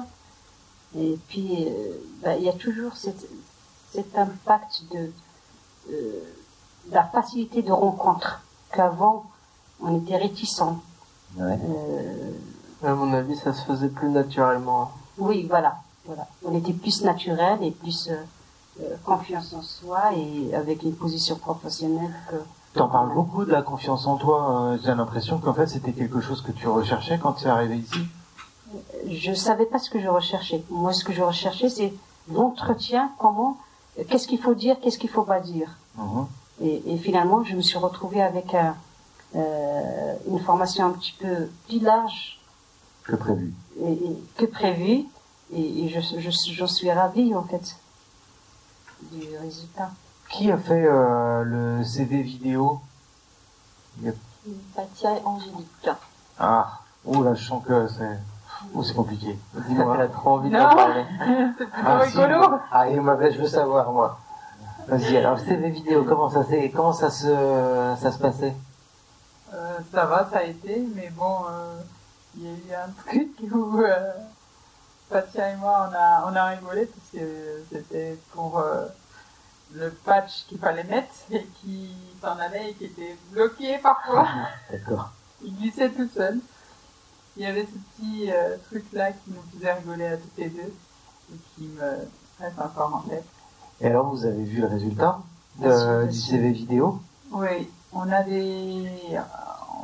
[0.97, 3.27] Et puis, euh, bah, il y a toujours cette,
[3.93, 5.12] cet impact de,
[5.91, 6.23] euh,
[6.91, 9.25] la facilité de rencontre qu'avant,
[9.82, 10.79] on était réticents.
[11.38, 11.58] Ouais.
[11.69, 12.32] Euh,
[12.84, 14.91] À mon avis, ça se faisait plus naturellement.
[15.17, 16.27] oui, voilà, voilà.
[16.45, 18.10] On était plus naturel et plus
[19.06, 22.36] confiance en soi et avec une position professionnelle que
[22.73, 24.71] T'en parles beaucoup de la confiance en toi.
[24.71, 27.77] euh, J'ai l'impression qu'en fait c'était quelque chose que tu recherchais quand tu es arrivé
[27.77, 27.99] ici.
[29.10, 30.64] Je savais pas ce que je recherchais.
[30.70, 31.94] Moi, ce que je recherchais, c'est
[32.32, 33.58] l'entretien, comment,
[34.10, 35.70] qu'est-ce qu'il faut dire, qu'est-ce qu'il faut pas dire.
[35.98, 36.26] Mhm.
[36.62, 38.76] Et, et finalement, je me suis retrouvée avec un,
[39.36, 42.40] euh, une formation un petit peu plus large
[43.04, 43.54] Que prévu.
[43.82, 45.06] et, et que prévu.
[45.54, 47.76] Et, et je, je, j'en suis ravie, en fait,
[49.12, 49.92] du résultat.
[50.30, 52.80] Qui a fait euh, le CV vidéo?
[54.76, 55.90] Katia et Angélique.
[56.40, 58.18] Ah, oh là, je sens que c'est,
[58.76, 59.38] oh, c'est compliqué.
[59.67, 59.93] Dis-moi.
[59.95, 60.60] Elle a trop envie Non.
[60.60, 61.06] d'en parler.
[61.58, 62.17] C'est plutôt Ah, si.
[62.17, 62.60] rigolo.
[62.71, 64.19] Ah, et moi, je veux savoir, moi.
[64.88, 67.28] Vas-y, alors, CV vidéo, comment ça s'est, comment ça se,
[68.02, 68.54] ça se passait?
[69.54, 71.80] Euh, ça va, ça a été, mais bon, euh,
[72.36, 74.12] il y a eu un truc où euh,
[75.10, 78.86] Fatia et moi, on a, on a rigolé parce que c'était pour euh,
[79.73, 84.26] le patch qu'il fallait mettre et qui s'en allait et qui était bloqué parfois.
[84.71, 85.12] D'accord.
[85.43, 86.39] Il glissait tout seul.
[87.38, 90.74] Il y avait ce petit euh, truc-là qui nous faisait rigoler à toutes les deux
[91.34, 92.08] et qui me
[92.39, 93.26] reste encore en tête.
[93.82, 95.19] Et alors, vous avez vu le résultat
[95.60, 96.17] sûr, bien du.
[96.17, 97.00] CV vidéo?
[97.32, 98.88] Oui, on a des.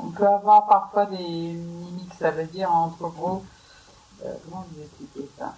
[0.04, 3.44] On peut avoir parfois des mimiques, ça veut dire entre gros.
[4.26, 5.54] euh, comment vous expliquer ça?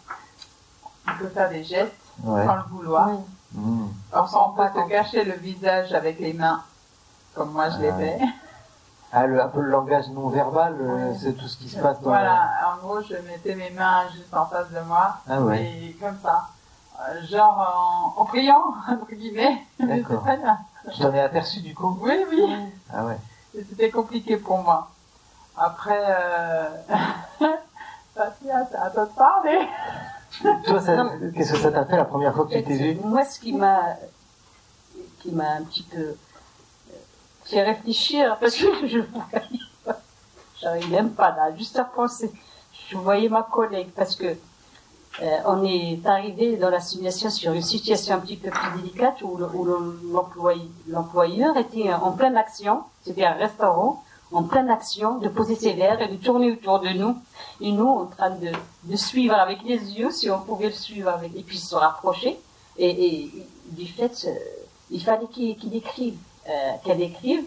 [1.07, 2.45] On peut faire des gestes Ouais.
[2.45, 3.09] sans le vouloir.
[3.09, 3.17] Oui.
[3.53, 3.87] Mmh.
[4.13, 4.89] On peut pas se compte.
[4.89, 6.63] cacher le visage avec les mains,
[7.33, 8.19] comme moi je l'ai Ah ouais.
[9.13, 11.99] Ah, le, un peu le langage non verbal, euh, c'est tout ce qui se passe
[11.99, 15.17] dans Voilà, en gros, je mettais mes mains juste en face de moi.
[15.29, 15.63] Ah ouais.
[15.65, 16.47] et comme ça.
[16.99, 19.63] Euh, genre en, en priant, entre guillemets.
[19.79, 20.23] D'accord.
[20.93, 21.97] Tu t'en es aperçu, du coup?
[22.01, 22.55] Oui, oui.
[22.93, 23.17] Ah ouais.
[23.57, 24.89] Et C'était compliqué pour moi.
[25.57, 26.69] Après, euh...
[28.15, 29.67] C'est à toi de parler.
[30.65, 30.79] Toi,
[31.33, 33.53] qu'est-ce que ça t'a fait la première fois que tu t'es vu Moi, ce qui
[33.53, 33.79] m'a,
[35.19, 36.15] qui m'a un petit peu
[37.51, 39.59] fait réfléchir, parce que je voyais
[40.61, 42.31] j'arrive même pas là, juste à penser.
[42.89, 44.35] Je voyais ma collègue, parce que
[45.21, 49.21] euh, on est arrivé dans la simulation sur une situation un petit peu plus délicate
[49.21, 49.37] où,
[50.87, 56.01] l'employeur était en pleine action, c'était un restaurant, en pleine action, de poser ses verres
[56.01, 57.17] et de tourner autour de nous,
[57.59, 58.51] et nous en train de,
[58.85, 62.39] de suivre avec les yeux, si on pouvait le suivre avec, et puis se rapprocher.
[62.77, 63.29] Et,
[63.65, 64.33] du fait, euh,
[64.89, 66.15] il fallait qu'il écrive,
[66.49, 67.43] euh, qu'elle écrive.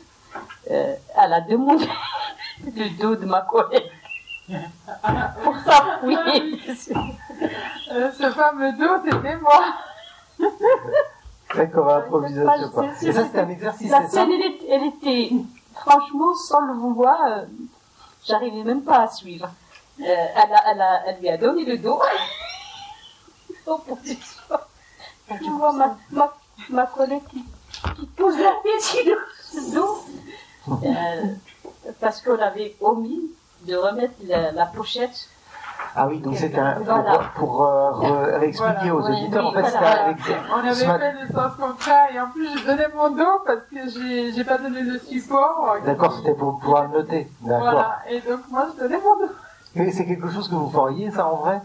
[0.71, 1.87] Euh, elle a demandé
[2.65, 3.91] le dos de ma collègue
[5.43, 6.61] pour s'appuyer.
[7.93, 9.65] Euh, ce fameux dos, c'était moi.
[11.55, 12.87] D'accord, improvisation, quoi.
[12.99, 15.31] C'est- Et ça, c'est- c'était un exercice, La c'est ça scène, elle, elle était,
[15.75, 17.45] franchement, sans le vouloir, euh,
[18.27, 19.49] j'arrivais même pas à suivre.
[20.01, 22.01] Euh, elle, a, elle, a, elle lui a donné le dos.
[23.67, 24.41] En position.
[25.31, 26.35] Je vois ma, ma,
[26.71, 27.45] ma collègue qui,
[27.97, 30.05] qui pose la tête dos.
[30.69, 31.25] Euh,
[32.01, 33.31] parce qu'on avait omis
[33.67, 35.29] de remettre la, la pochette
[35.95, 37.19] Ah oui, donc c'était un, pour, Voilà.
[37.37, 40.07] pour euh, re- réexpliquer Voilà, aux auditeurs, oui, en fait, c'était voilà.
[40.09, 40.15] un
[40.55, 43.41] On avait Ce mat- fait le sens contraire et en plus j'ai donné mon dos
[43.47, 45.77] parce que j'ai pas donné le support.
[45.85, 47.29] D'accord, c'était pour pouvoir noter.
[47.43, 47.61] D'accord.
[47.73, 49.33] Voilà, et donc moi je donnais mon dos.
[49.75, 51.61] Mais c'est quelque chose que vous feriez, ça, en vrai?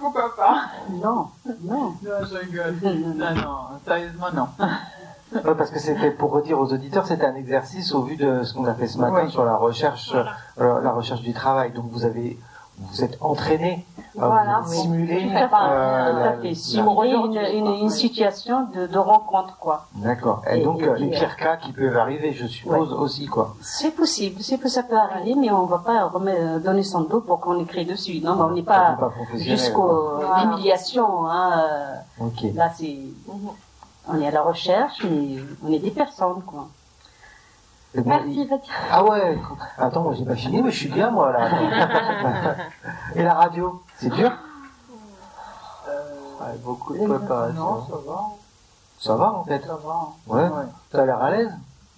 [0.00, 0.62] Pourquoi pas?
[0.90, 1.28] Non,
[1.62, 1.94] non.
[2.02, 2.74] Non, je rigole.
[2.82, 4.48] Non, non, sérieusement non.
[5.32, 8.52] Ouais, Parce que c'était pour redire aux auditeurs, c'était un exercice au vu de ce
[8.52, 9.30] qu'on a fait ce matin Oui.
[9.30, 10.12] sur la recherche,
[10.58, 11.70] euh, la recherche du travail.
[11.70, 12.36] Donc vous avez,
[12.80, 13.84] vous êtes entraîné,
[14.18, 15.20] euh, Voilà, vous êtes simulé.
[15.28, 15.44] Fait.
[15.52, 16.54] euh, la- fait.
[16.54, 19.86] Simuler une, une, une situation de, de rencontre, quoi.
[19.96, 20.42] D'accord.
[20.50, 23.54] Et Et- donc et euh, les pires cas qui peuvent arriver, je suppose aussi quoi.
[23.60, 27.20] C'est possible, c'est que ça peut arriver, mais on va pas remettre, donner son dos
[27.20, 28.20] pour qu'on écrit dessus.
[28.22, 29.58] Non, on n'est pas pas professionnel.
[29.58, 30.44] jusqu'au Voilà.
[30.44, 31.26] l'humiliation.
[31.28, 31.50] Hein.
[32.20, 32.50] euh.
[32.54, 32.96] Là, c'est,
[34.08, 36.66] on est à la recherche, mais on est des personnes, quoi.
[37.94, 38.72] Merci, Fatia.
[38.90, 39.38] Ah ouais.
[39.76, 41.48] Attends, moi j'ai pas fini, mais je suis bien moi là.
[43.16, 44.30] Et la radio, c'est dur?
[46.40, 47.60] Ouais, beaucoup de préparation.
[47.60, 48.20] Non, ça va.
[48.98, 49.60] Ça va en fait.
[49.66, 50.08] Ça va.
[50.26, 50.48] Ouais.
[50.92, 51.52] Ça a l'air à l'aise?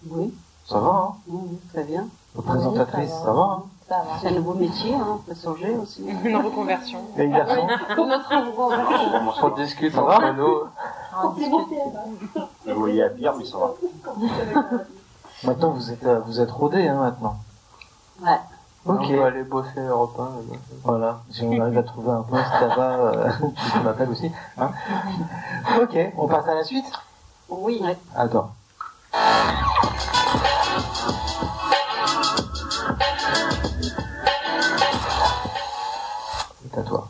[0.09, 0.35] Oui,
[0.67, 0.89] Ça va.
[0.89, 1.15] Hein.
[1.29, 2.07] oui, oui, très bien.
[2.43, 3.25] Présentatrice, ça va.
[3.25, 3.43] ça va.
[3.43, 3.63] Hein.
[3.89, 4.19] Ça va.
[4.21, 6.07] C'est un nouveau métier, hein, on peut changer aussi.
[6.25, 7.01] Une reconversion.
[7.19, 9.43] Et les garçons, Notre conversion.
[9.43, 10.61] On discute Ça va entre nous.
[11.23, 11.79] On discute.
[12.67, 13.75] Vous voyez à pire, mais ça va.
[15.45, 17.37] Maintenant vous êtes, euh, vous êtes rodés hein, maintenant.
[18.21, 18.39] Ouais.
[18.85, 19.07] Ok.
[19.11, 20.23] On va aller bosser Europe 1.
[20.23, 20.57] maintenant.
[20.85, 23.31] Voilà, si on arrive à trouver un poste là-bas, euh,
[23.73, 24.31] tu m'appelles aussi.
[24.59, 24.71] Hein
[25.81, 26.87] ok, on passe à la suite?
[27.49, 27.81] Oui.
[27.83, 27.97] Ouais.
[28.17, 28.53] Attends.
[36.63, 37.09] C'est à toi.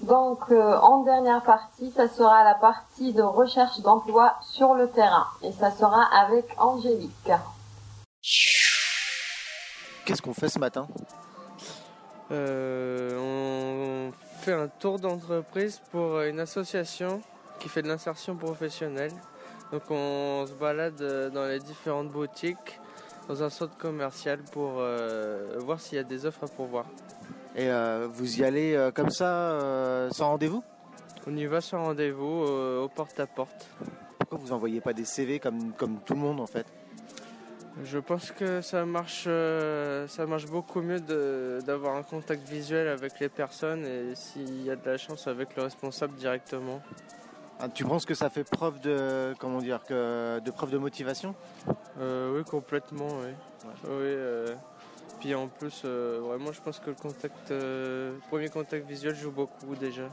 [0.00, 5.26] Donc, euh, en dernière partie, ça sera la partie de recherche d'emploi sur le terrain.
[5.42, 7.30] Et ça sera avec Angélique.
[10.04, 10.88] Qu'est-ce qu'on fait ce matin?
[12.30, 17.20] Euh, on fait un tour d'entreprise pour une association
[17.58, 19.12] qui fait de l'insertion professionnelle.
[19.70, 22.80] Donc on se balade euh, dans les différentes boutiques,
[23.28, 26.86] dans un centre commercial pour euh, voir s'il y a des offres à pourvoir.
[27.54, 30.64] Et euh, vous y allez euh, comme ça, euh, sans rendez-vous?
[31.26, 33.66] On y va sans rendez-vous euh, au porte-à-porte.
[34.18, 36.66] Pourquoi vous envoyez pas des CV comme, comme tout le monde en fait?
[37.84, 43.18] Je pense que ça marche, euh, ça marche beaucoup mieux d'avoir un contact visuel avec
[43.18, 46.82] les personnes et s'il y a de la chance avec le responsable directement.
[47.58, 51.34] Ah, Tu penses que ça fait preuve de comment dire que de preuve de motivation?
[51.98, 53.32] Euh, oui, complètement, oui.
[53.84, 54.54] Oui, euh,
[55.20, 59.30] puis en plus, euh, vraiment, je pense que le contact, euh, premier contact visuel joue
[59.30, 60.08] beaucoup déjà.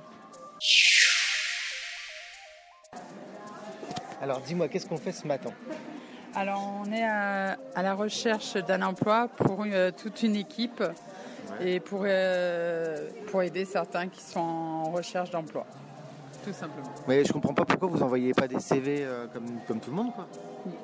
[4.21, 5.51] Alors dis-moi, qu'est-ce qu'on fait ce matin?
[6.35, 10.83] Alors, on est à, à la recherche d'un emploi pour euh, toute une équipe
[11.59, 15.65] et pour, euh, pour aider certains qui sont en recherche d'emploi.
[16.45, 16.87] Tout simplement.
[17.07, 19.97] Mais je comprends pas pourquoi vous envoyez pas des CV euh, comme, comme tout le
[19.97, 20.27] monde quoi.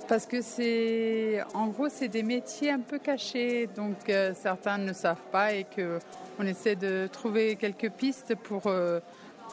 [0.08, 4.91] Parce que c'est, en gros, c'est des métiers un peu cachés, donc euh, certains ne
[4.91, 5.99] savent pas et que
[6.39, 8.63] on essaie de trouver quelques pistes pour,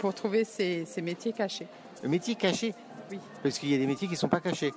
[0.00, 1.68] pour trouver ces, ces métiers cachés.
[2.02, 2.74] Le métier caché?
[3.11, 3.20] Oui.
[3.42, 4.72] Parce qu'il y a des métiers qui sont pas cachés.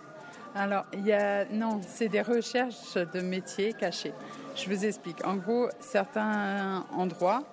[0.56, 4.14] Alors, il y a, non, c'est des recherches de métiers cachés.
[4.56, 5.26] Je vous explique.
[5.28, 7.44] En gros, certains endroits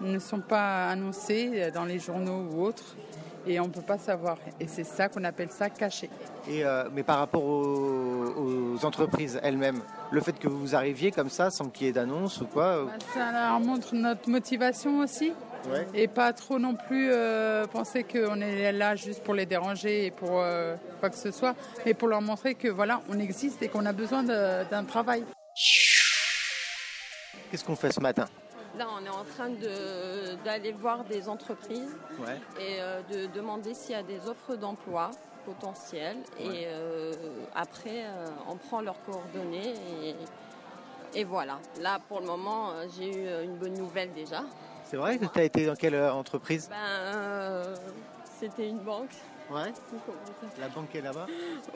[0.00, 2.96] ne sont pas annoncés dans les journaux ou autres
[3.46, 4.38] et on ne peut pas savoir.
[4.60, 6.08] Et c'est ça qu'on appelle ça caché.
[6.48, 9.80] Et euh, mais par rapport aux, aux entreprises elles-mêmes,
[10.10, 12.84] le fait que vous arriviez comme ça sans qu'il y ait d'annonce ou quoi euh,
[12.86, 15.32] Bah, Ça leur montre notre motivation aussi
[15.66, 15.86] Ouais.
[15.94, 20.10] et pas trop non plus euh, penser qu'on est là juste pour les déranger et
[20.10, 23.68] pour euh, quoi que ce soit, mais pour leur montrer que voilà, on existe et
[23.68, 25.24] qu'on a besoin de- d'un travail.
[27.50, 28.26] Qu'est-ce qu'on fait ce matin?
[28.78, 32.36] Là, on est en train de- d'aller voir des entreprises Ouais.
[32.60, 35.10] et euh, de demander s'il y a des offres d'emploi
[35.44, 36.18] potentielles.
[36.38, 37.12] Et euh,
[37.54, 40.14] après, euh, on prend leurs coordonnées et,
[41.20, 41.58] et voilà.
[41.80, 44.44] Là, pour le moment, j'ai eu une bonne nouvelle déjà.
[44.88, 46.68] C'est vrai que tu as été dans quelle euh, entreprise?
[46.70, 47.76] Ben, euh,
[48.40, 49.10] c'était une banque.
[49.50, 49.72] Ouais.
[50.58, 51.26] La banque est là-bas?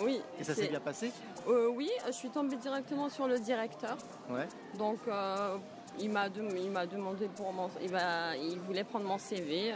[0.00, 0.20] Oui.
[0.40, 1.10] Et ça s'est bien passé?
[1.48, 3.96] Euh, oui, je suis tombée directement sur le directeur.
[4.30, 4.46] Ouais.
[4.78, 5.56] Donc, euh,
[5.98, 9.74] il m'a dem- il m'a demandé pour mon, il, va- il voulait prendre mon CV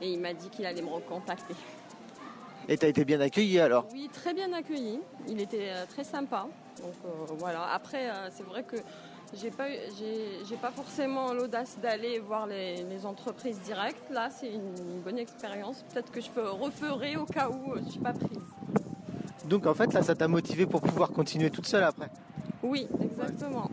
[0.00, 1.54] et il m'a dit qu'il allait me recontacter.
[2.68, 3.86] Et tu as été bien accueilli alors?
[3.92, 5.00] Oui, très bien accueilli.
[5.28, 6.46] Il était très sympa.
[6.82, 7.72] Donc euh, voilà.
[7.72, 8.76] Après, c'est vrai que
[9.34, 9.68] j'ai pas,
[9.98, 14.10] j'ai, j'ai pas forcément l'audace d'aller voir les, les entreprises directes.
[14.10, 15.84] Là, c'est une, une bonne expérience.
[15.92, 18.38] Peut-être que je peux referai au cas où euh, je suis pas prise.
[19.46, 22.08] Donc en fait là ça t'a motivé pour pouvoir continuer toute seule après?
[22.62, 23.68] Oui, exactement.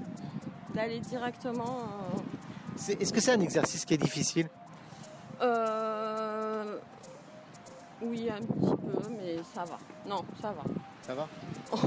[0.73, 1.79] D'aller directement
[2.15, 2.19] euh,
[2.75, 4.47] C'est- Est-ce que c'est un exercice qui est difficile?
[5.41, 6.77] Euh,
[8.01, 9.77] Oui, un petit peu, mais ça va.
[10.07, 10.63] Non, ça va.
[11.05, 11.27] Ça va?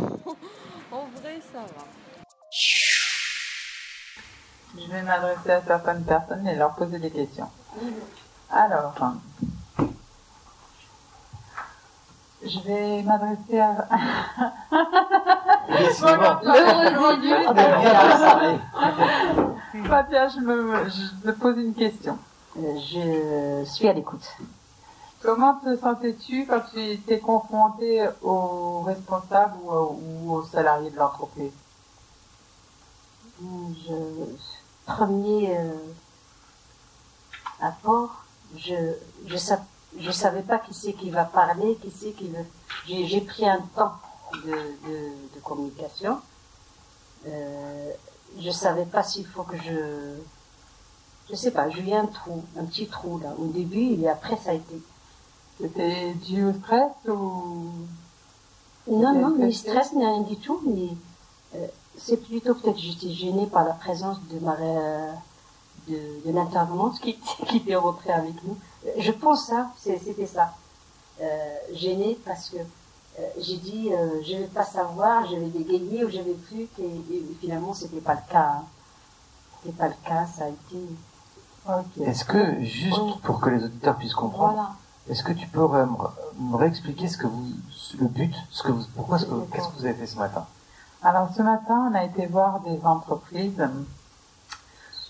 [0.92, 1.84] En vrai, ça va.
[4.78, 7.48] Je vais m'adresser à certaines personnes et leur poser des questions.
[8.50, 8.94] Alors,
[12.44, 13.86] je vais m'adresser à...
[15.68, 17.08] Le
[19.72, 19.88] résidu.
[19.88, 22.18] Fatia, je me, je te pose une question.
[22.58, 24.26] Euh, Je suis à l'écoute.
[25.22, 30.96] Comment te sentais-tu quand tu étais confronté aux responsables ou, aux- ou aux salariés de
[30.98, 31.52] l'entreprise?
[33.40, 33.94] Je,
[34.86, 35.72] premier euh,
[37.60, 38.24] apport,
[38.56, 38.74] je
[39.26, 39.64] je, sa-
[39.98, 42.46] je savais pas qui c'est qui va parler, qui c'est qui veut.
[42.86, 43.94] J'ai j'ai pris un temps
[44.44, 44.56] de,
[44.88, 46.18] de, de communication.
[47.26, 47.92] Euh,
[48.40, 50.16] je savais pas s'il faut que je
[51.30, 54.36] je sais pas, j'ai eu un trou, un petit trou là au début et après
[54.36, 54.82] ça a été.
[55.60, 57.86] C'était dû au stress ou...
[58.88, 60.88] Non, non, ni stress, ni rien du tout, mais
[61.54, 61.66] euh,
[61.98, 65.12] c'est plutôt peut-être que j'étais gênée par la présence de ma euh,
[65.88, 68.56] de, de l'intervenante qui, qui était rentrée avec nous.
[68.98, 70.54] Je pense ça, c'était ça.
[71.20, 76.04] Euh, gênée parce que euh, j'ai dit euh, je vais pas savoir, je vais dégayer
[76.04, 78.52] ou je vais plus et, et finalement c'était pas le cas.
[78.58, 78.64] hein.
[79.62, 80.78] C'était pas le cas, ça a été.
[82.04, 83.12] Est-ce que, juste Oui.
[83.22, 84.70] pour que les auditeurs puissent comprendre, Voilà.
[85.08, 85.86] est-ce que tu peux me,
[86.50, 87.44] me réexpliquer ce que vous,
[88.00, 90.44] le but, ce que vous, pourquoi, ce que, qu'est-ce que vous avez fait ce matin?
[91.04, 93.60] Alors ce matin, on a été voir des entreprises.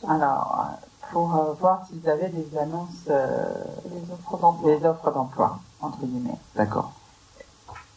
[0.09, 3.53] Alors, euh, pour euh, voir s'ils avaient des annonces, euh,
[3.91, 4.71] Les offres d'emploi.
[4.77, 6.39] des offres d'emploi, entre guillemets.
[6.57, 6.93] D'accord.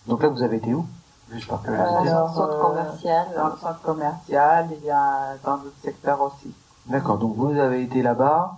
[0.07, 0.85] Donc là, vous avez été où?
[1.31, 2.09] Juste par curiosité.
[2.09, 3.27] Alors, centre euh, commercial.
[3.35, 6.53] Dans le centre commercial, il y a dans d'autres secteurs aussi.
[6.87, 7.17] D'accord.
[7.17, 8.55] Donc vous avez été là-bas.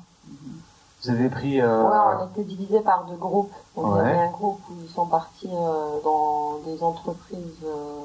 [1.04, 1.62] Vous avez pris.
[1.62, 3.54] Euh, Ouais, on était divisé par deux groupes.
[3.78, 4.00] On Ouais.
[4.02, 8.02] avait un groupe où ils sont partis euh, dans des entreprises euh,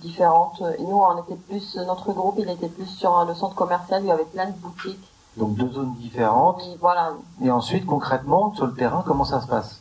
[0.00, 0.62] différentes.
[0.78, 4.02] Et nous, on était plus, notre groupe, il était plus sur le centre commercial.
[4.02, 5.10] Il y avait plein de boutiques.
[5.36, 6.62] donc deux zones différentes.
[6.62, 7.12] Et voilà.
[7.42, 9.80] Et ensuite, concrètement, sur le terrain, comment ça se passe?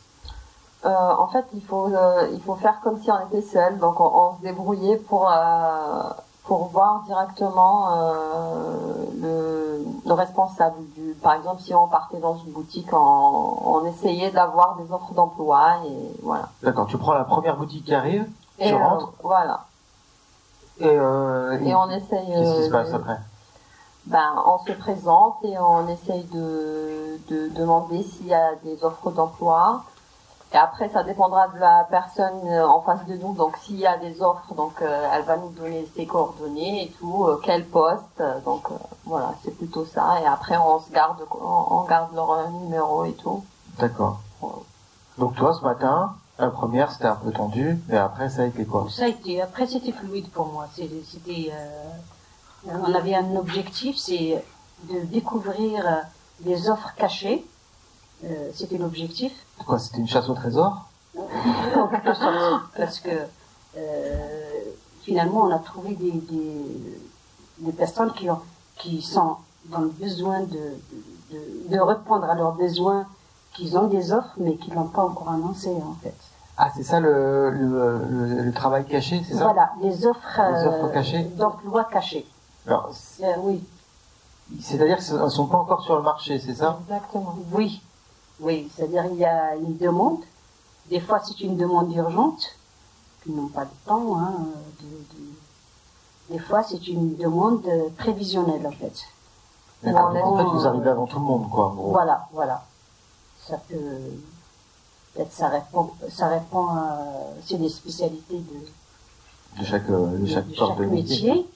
[0.86, 3.80] Euh, en fait, il faut, euh, il faut faire comme si on était seul.
[3.80, 6.10] Donc, on, on se débrouillait pour euh,
[6.43, 7.89] pour voir directement
[9.19, 11.13] le, le responsable du.
[11.21, 15.78] Par exemple, si on partait dans une boutique, on, on essayait d'avoir des offres d'emploi
[15.88, 16.49] et voilà.
[16.62, 16.86] D'accord.
[16.86, 18.30] Tu prends la première boutique qui arrive.
[18.60, 19.12] Et Tu rentres.
[19.23, 19.62] voilà.
[20.79, 22.27] Et, euh, Et on essaye.
[22.27, 23.17] Qu'est-ce qui se euh, passe après?
[24.05, 29.11] Ben, on se présente et on essaye de, de demander s'il y a des offres
[29.11, 29.83] d'emploi.
[30.53, 33.33] Et après, ça dépendra de la personne euh, en face de nous.
[33.33, 36.91] Donc, s'il y a des offres, donc euh, elle va nous donner ses coordonnées et
[36.91, 38.21] tout, euh, quel poste.
[38.45, 40.21] Donc, euh, voilà, c'est plutôt ça.
[40.21, 43.43] Et après, on se garde, on, on garde leur numéro et tout.
[43.79, 44.19] D'accord.
[45.17, 48.65] Donc toi, ce matin, la première, c'était un peu tendu, mais après, ça a été
[48.65, 48.87] quoi?
[48.89, 50.67] Ça a été, après c'était fluide pour moi.
[50.75, 54.43] C'était, euh, on avait un objectif, c'est
[54.89, 56.01] de découvrir euh,
[56.41, 57.45] des offres cachées.
[58.23, 59.31] Euh, c'était l'objectif.
[59.65, 60.85] Quoi, c'était une chasse au trésor?
[61.17, 63.09] En quelque sorte, parce que
[63.77, 64.61] euh,
[65.03, 66.65] finalement, on a trouvé des, des,
[67.59, 68.41] des personnes qui, ont,
[68.77, 70.75] qui sont dans le besoin de,
[71.31, 73.05] de, de répondre à leurs besoins,
[73.55, 76.15] qu'ils ont des offres, mais qui l'ont pas encore annoncé en fait.
[76.57, 79.43] Ah, c'est ça le, le, le, le travail caché, c'est ça?
[79.43, 82.25] Voilà, les offres, Les offres cachées d'emploi cachées.
[82.67, 82.89] Alors,
[83.21, 83.63] Euh, oui,
[84.61, 86.79] c'est-à-dire qu'elles ne sont pas encore sur le marché, c'est ça?
[86.87, 87.35] Exactement.
[87.51, 87.81] oui,
[88.39, 88.71] oui.
[88.75, 90.19] C'est-à-dire il y a une demande.
[90.89, 92.55] Des fois, c'est une demande urgente.
[93.27, 94.17] Ils n'ont pas le temps.
[94.19, 94.33] Hein,
[94.81, 98.93] de, de- Des fois, c'est une demande euh, prévisionnelle en fait.
[99.83, 100.15] D'accord.
[100.23, 101.67] En fait, vous arrivez avant tout le monde, quoi.
[101.67, 101.91] en gros.
[101.91, 102.63] Voilà, voilà.
[103.47, 103.75] Ça peut
[105.13, 106.97] peut-être ça répond, ça répond à
[107.45, 111.29] c'est des spécialités de, De chaque, euh, de de- chaque de sorte chaque de métier.
[111.33, 111.49] métier.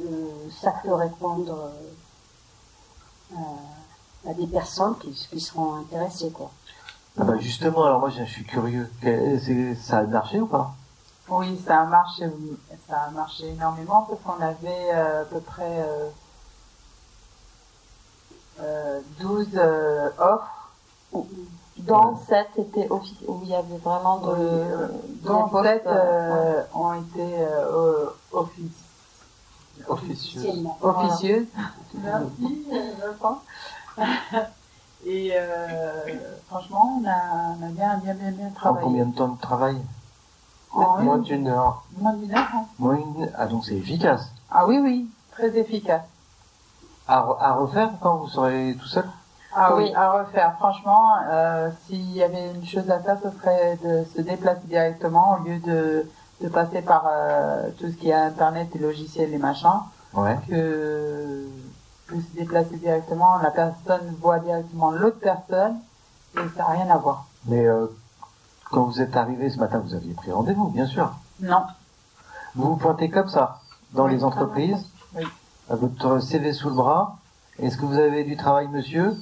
[0.00, 1.70] Euh, ça peut répondre
[3.34, 3.36] euh,
[4.26, 6.50] à, à des personnes qui, qui seront intéressées quoi.
[7.18, 8.90] Ah bah justement, alors moi, je suis curieux.
[9.82, 10.72] Ça a marché ou pas?
[11.28, 12.24] Oui, ça a marché,
[12.88, 16.08] ça a marché énormément parce qu'on avait à peu près euh,
[18.60, 20.61] euh, 12 euh, offres,
[21.78, 25.82] Dans sept étaient offici- où il y avait vraiment de, euh, des dont postes, 7
[25.86, 28.70] euh, ont été euh, office,
[29.88, 30.44] Officieuse.
[30.44, 30.78] Officiellement.
[30.80, 31.46] officieuses.
[31.94, 33.42] Merci, euh, Vincent.
[35.04, 36.04] Et euh,
[36.46, 38.84] franchement, on a, on a bien, bien, bien, bien En travaillé.
[38.84, 39.76] combien de temps de travail
[40.72, 41.82] En Moins une- d'une heure.
[41.98, 42.48] moins d'une heure.
[42.54, 42.64] hein.
[42.78, 43.28] Moins une...
[43.36, 44.30] Ah, donc c'est efficace.
[44.50, 46.02] Ah oui, oui, très efficace.
[47.08, 49.08] À refaire quand vous serez tout seul?
[49.54, 50.54] Ah oui, à refaire.
[50.58, 55.34] Franchement, euh, s'il y avait une chose à faire, ce serait de se déplacer directement
[55.38, 56.06] au lieu de,
[56.40, 59.80] de passer par euh, tout ce qui est Internet et logiciels et machins.
[60.14, 60.38] Ouais.
[60.48, 61.46] Que,
[62.06, 65.76] que se déplacer directement, la personne voit directement l'autre personne
[66.34, 67.26] et ça n'a rien à voir.
[67.46, 67.86] Mais euh,
[68.70, 71.12] quand vous êtes arrivé ce matin, vous aviez pris rendez-vous, bien sûr.
[71.40, 71.64] Non.
[72.54, 73.60] Vous vous pointez comme ça
[73.92, 74.12] dans Oui.
[74.12, 75.26] les entreprises, Oui.
[75.70, 77.16] à votre CV sous le bras.
[77.58, 79.12] Est-ce que vous avez du travail, monsieur?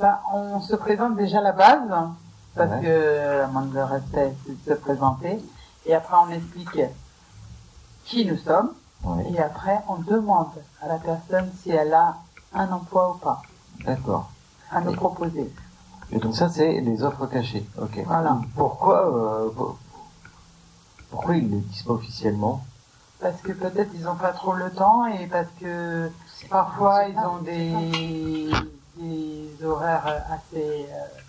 [0.00, 1.90] Ben, on se présente déjà à la base,
[2.54, 2.80] parce Ouais.
[2.80, 5.38] que la manque de respect, c'est de se présenter.
[5.84, 6.80] Et après, on explique
[8.06, 8.70] qui nous sommes.
[9.30, 10.48] Et après, on demande
[10.82, 12.16] à la personne si elle a
[12.54, 13.42] un emploi ou pas
[13.84, 14.30] D'accord.
[14.70, 15.52] à nous Et- proposer.
[16.12, 17.66] Et donc ça, c'est les offres cachées.
[17.80, 18.00] Ok.
[18.06, 18.38] Voilà.
[18.56, 19.76] Pourquoi euh, pour-
[21.10, 22.62] Pourquoi ils ne le disent pas officiellement?
[23.20, 26.10] Parce que peut-être ils n'ont pas trop le temps et parce que
[26.48, 28.50] parfois ils ont des,
[29.00, 30.86] des horaires assez...
[30.90, 31.20] euh,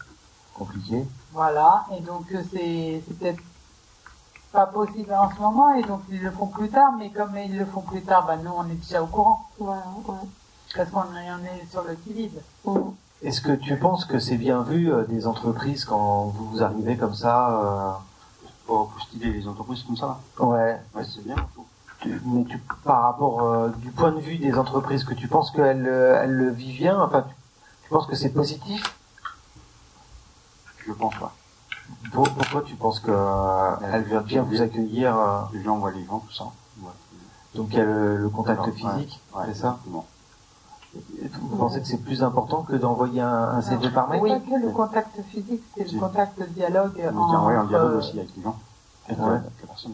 [0.54, 1.06] Compliqué.
[1.32, 1.86] voilà.
[1.98, 3.40] Et donc euh, c'est c'est peut-être
[4.52, 6.92] pas possible en ce moment et donc ils le font plus tard.
[6.98, 9.48] Mais comme ils le font plus tard, ben nous on est déjà au courant.
[9.58, 10.16] Voilà, ouais.
[10.76, 11.98] Parce qu'on est, sur le.
[12.66, 12.94] Mhm.
[13.24, 17.14] Est-ce que tu penses que c'est bien vu euh, des entreprises quand vous arrivez comme
[17.14, 18.02] ça
[18.66, 20.20] Pour postuler les entreprises comme ça?
[20.40, 20.80] euh, Ouais.
[20.96, 21.36] Ouais, c'est bien.
[22.00, 25.52] Tu- mais tu, par rapport euh, du point de vue des entreprises, que tu penses
[25.52, 27.41] qu'elles euh, elles le vivent bien Enfin, tu, tu
[27.92, 28.98] penses que c'est positif?
[30.88, 31.34] Je pense pas.
[32.14, 36.20] Pour- Pourquoi tu penses qu'elles veulent bien vous accueillir euh, Les gens voient les gens,
[36.20, 36.46] tout ça.
[36.82, 36.90] Ouais.
[37.56, 39.78] Donc il y a le, le contact Alors, physique, Ouais, c'est ça?
[39.82, 40.06] exactement.
[41.42, 44.22] Vous pensez que c'est plus important que d'envoyer un, un CV par mail?
[44.22, 47.00] Pas que le contact physique, c'est le contact le dialogue.
[47.02, 48.58] Un entre- dialogue aussi avec les gens.
[49.08, 49.26] Avec, Ouais.
[49.30, 49.94] la- avec la personne.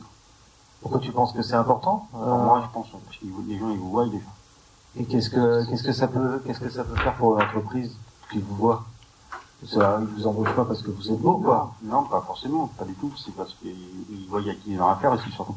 [0.81, 2.07] Pourquoi tu penses que c'est important?
[2.15, 4.25] Euh, moi, je pense, parce que les gens, ils vous voient déjà.
[4.95, 7.97] Et qu'est-ce que qu'est-ce que ça peut qu'est-ce que ça peut faire pour l'entreprise
[8.31, 8.85] qui vous voit?
[9.63, 11.73] Ça, ils vous embauchent pas parce que vous êtes beau, quoi.
[11.81, 13.11] Non, pas forcément, pas du tout.
[13.17, 15.55] C'est parce qu'ils ils voient à qui ils ont affaire aussi, surtout.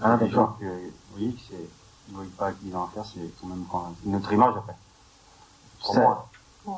[0.00, 0.28] Ah, d'accord.
[0.30, 1.70] gens que, vous voyez que c'est,
[2.08, 4.76] ils voient pas à qui ils ont affaire, c'est quand même quand, notre image après.
[5.80, 6.28] Pour Ça- moi.
[6.68, 6.70] Euh,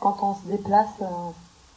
[0.00, 1.30] Quand on se déplace, euh,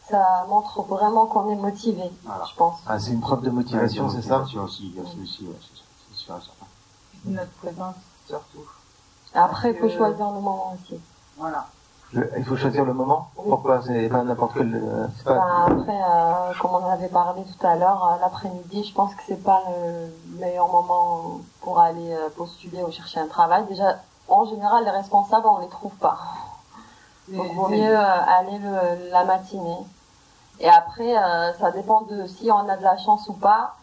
[0.09, 2.45] ça montre vraiment qu'on est motivé, Voilà.
[2.45, 2.81] je pense.
[2.85, 4.39] Ah, c'est une preuve de motivation, Ouais, c'est ça?
[4.39, 6.65] motivation aussi, il y a ça aussi, ouais, c'est c'est sûr et certain.
[7.25, 7.95] Notre présence,
[8.27, 8.65] surtout.
[9.35, 10.99] Après, il faut choisir le moment aussi.
[11.37, 11.65] Voilà.
[12.13, 13.49] Le- Il faut choisir le moment Oui.
[13.49, 14.73] Pourquoi C'est pas n'importe quel...
[14.75, 15.33] euh, pas...
[15.35, 19.13] Ben, après, euh, comme on en avait parlé tout à l'heure, euh, l'après-midi, je pense
[19.15, 23.65] que c'est pas le meilleur moment pour aller postuler ou chercher un travail.
[23.65, 23.97] Déjà,
[24.29, 26.17] en général, les responsables, on les trouve pas.
[27.27, 29.85] Donc, vaut mieux aller le, la matinée.
[30.59, 33.75] Et après, euh, ça dépend de si on a de la chance ou pas,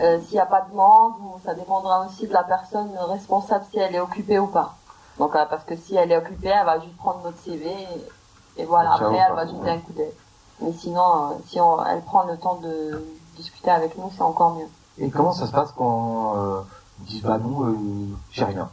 [0.00, 3.64] euh, s'il n'y a pas de demande, ou ça dépendra aussi de la personne responsable
[3.70, 4.74] si elle est occupée ou pas.
[5.18, 8.62] Donc, euh, parce que si elle est occupée, elle va juste prendre notre CV et,
[8.62, 10.12] et voilà, après elle va jeter un coup d'œil.
[10.60, 13.04] Mais sinon, euh, si on, elle prend le temps de
[13.36, 14.68] discuter avec nous, c'est encore mieux.
[14.98, 16.60] Et comment ça se passe quand euh,
[17.00, 17.74] ils disent bah non, euh,
[18.30, 18.68] j'ai rien?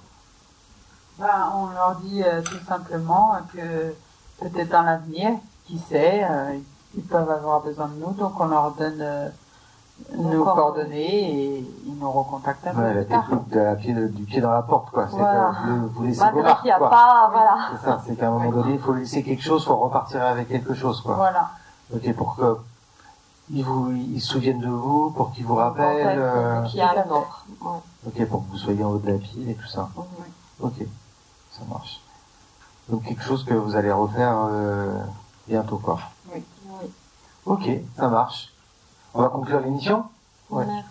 [1.17, 3.95] Ben, on leur dit euh, tout simplement que
[4.39, 5.31] peut-être dans l'avenir,
[5.65, 6.57] qui sait, euh,
[6.95, 9.31] ils peuvent avoir besoin de nous, donc on leur donne
[10.17, 10.55] nos D'accord.
[10.55, 13.25] coordonnées et ils nous recontactent un Ouais, la plus tard.
[13.27, 15.07] technique de la pied, du pied dans la porte, quoi.
[15.09, 15.51] C'est Voilà.
[15.63, 16.89] que vous, vous laissez Malgré vos marques, qu'il n'y a quoi.
[16.89, 17.57] pas, voilà.
[17.71, 20.47] C'est ça, c'est qu'à un moment donné, il faut laisser quelque chose, faut repartir avec
[20.47, 21.15] quelque chose, quoi.
[21.15, 21.49] Voilà.
[21.93, 22.57] Ok, pour que
[23.51, 27.05] ils vous, ils se souviennent de vous, pour qu'ils vous rappellent, euh, Qu'il y a
[27.11, 27.45] offre.
[27.61, 27.79] Ouais.
[28.07, 29.89] ok, pour que vous soyez en haut de la pile et tout ça.
[29.95, 30.03] Mhm.
[30.61, 30.87] Ok,
[31.51, 32.01] ça marche.
[32.89, 34.99] Donc quelque chose que vous allez refaire euh,
[35.47, 35.99] bientôt, quoi.
[36.33, 36.43] Oui.
[37.45, 38.51] Ok, ça marche.
[39.18, 40.03] On va conclure l'émission
[40.49, 40.66] Ouais.
[40.66, 40.86] Merci.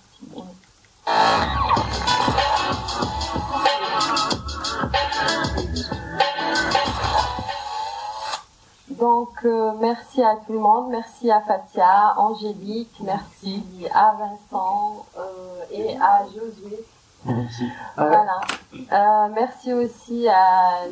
[8.88, 10.88] Donc, euh, merci à tout le monde.
[10.90, 13.62] Merci à Fatia, Angélique, merci
[13.92, 16.82] à Vincent euh, et à Josué.
[17.26, 17.68] Merci.
[17.96, 18.40] Voilà.
[18.72, 20.84] Euh, merci aussi à,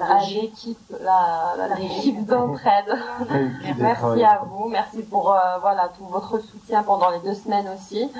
[0.00, 2.86] à l'équipe, la, la- l'équipe d'entraide.
[3.78, 8.10] Merci à vous, merci pour euh, voilà tout votre soutien pendant les deux semaines aussi.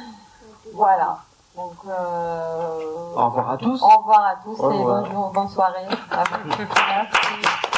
[0.75, 1.19] Voilà.
[1.57, 3.83] Donc euh, Au revoir à tous.
[3.83, 5.87] au revoir à tous et bonne, bonne soirée.
[6.11, 6.49] À vous.
[6.49, 7.59] Merci.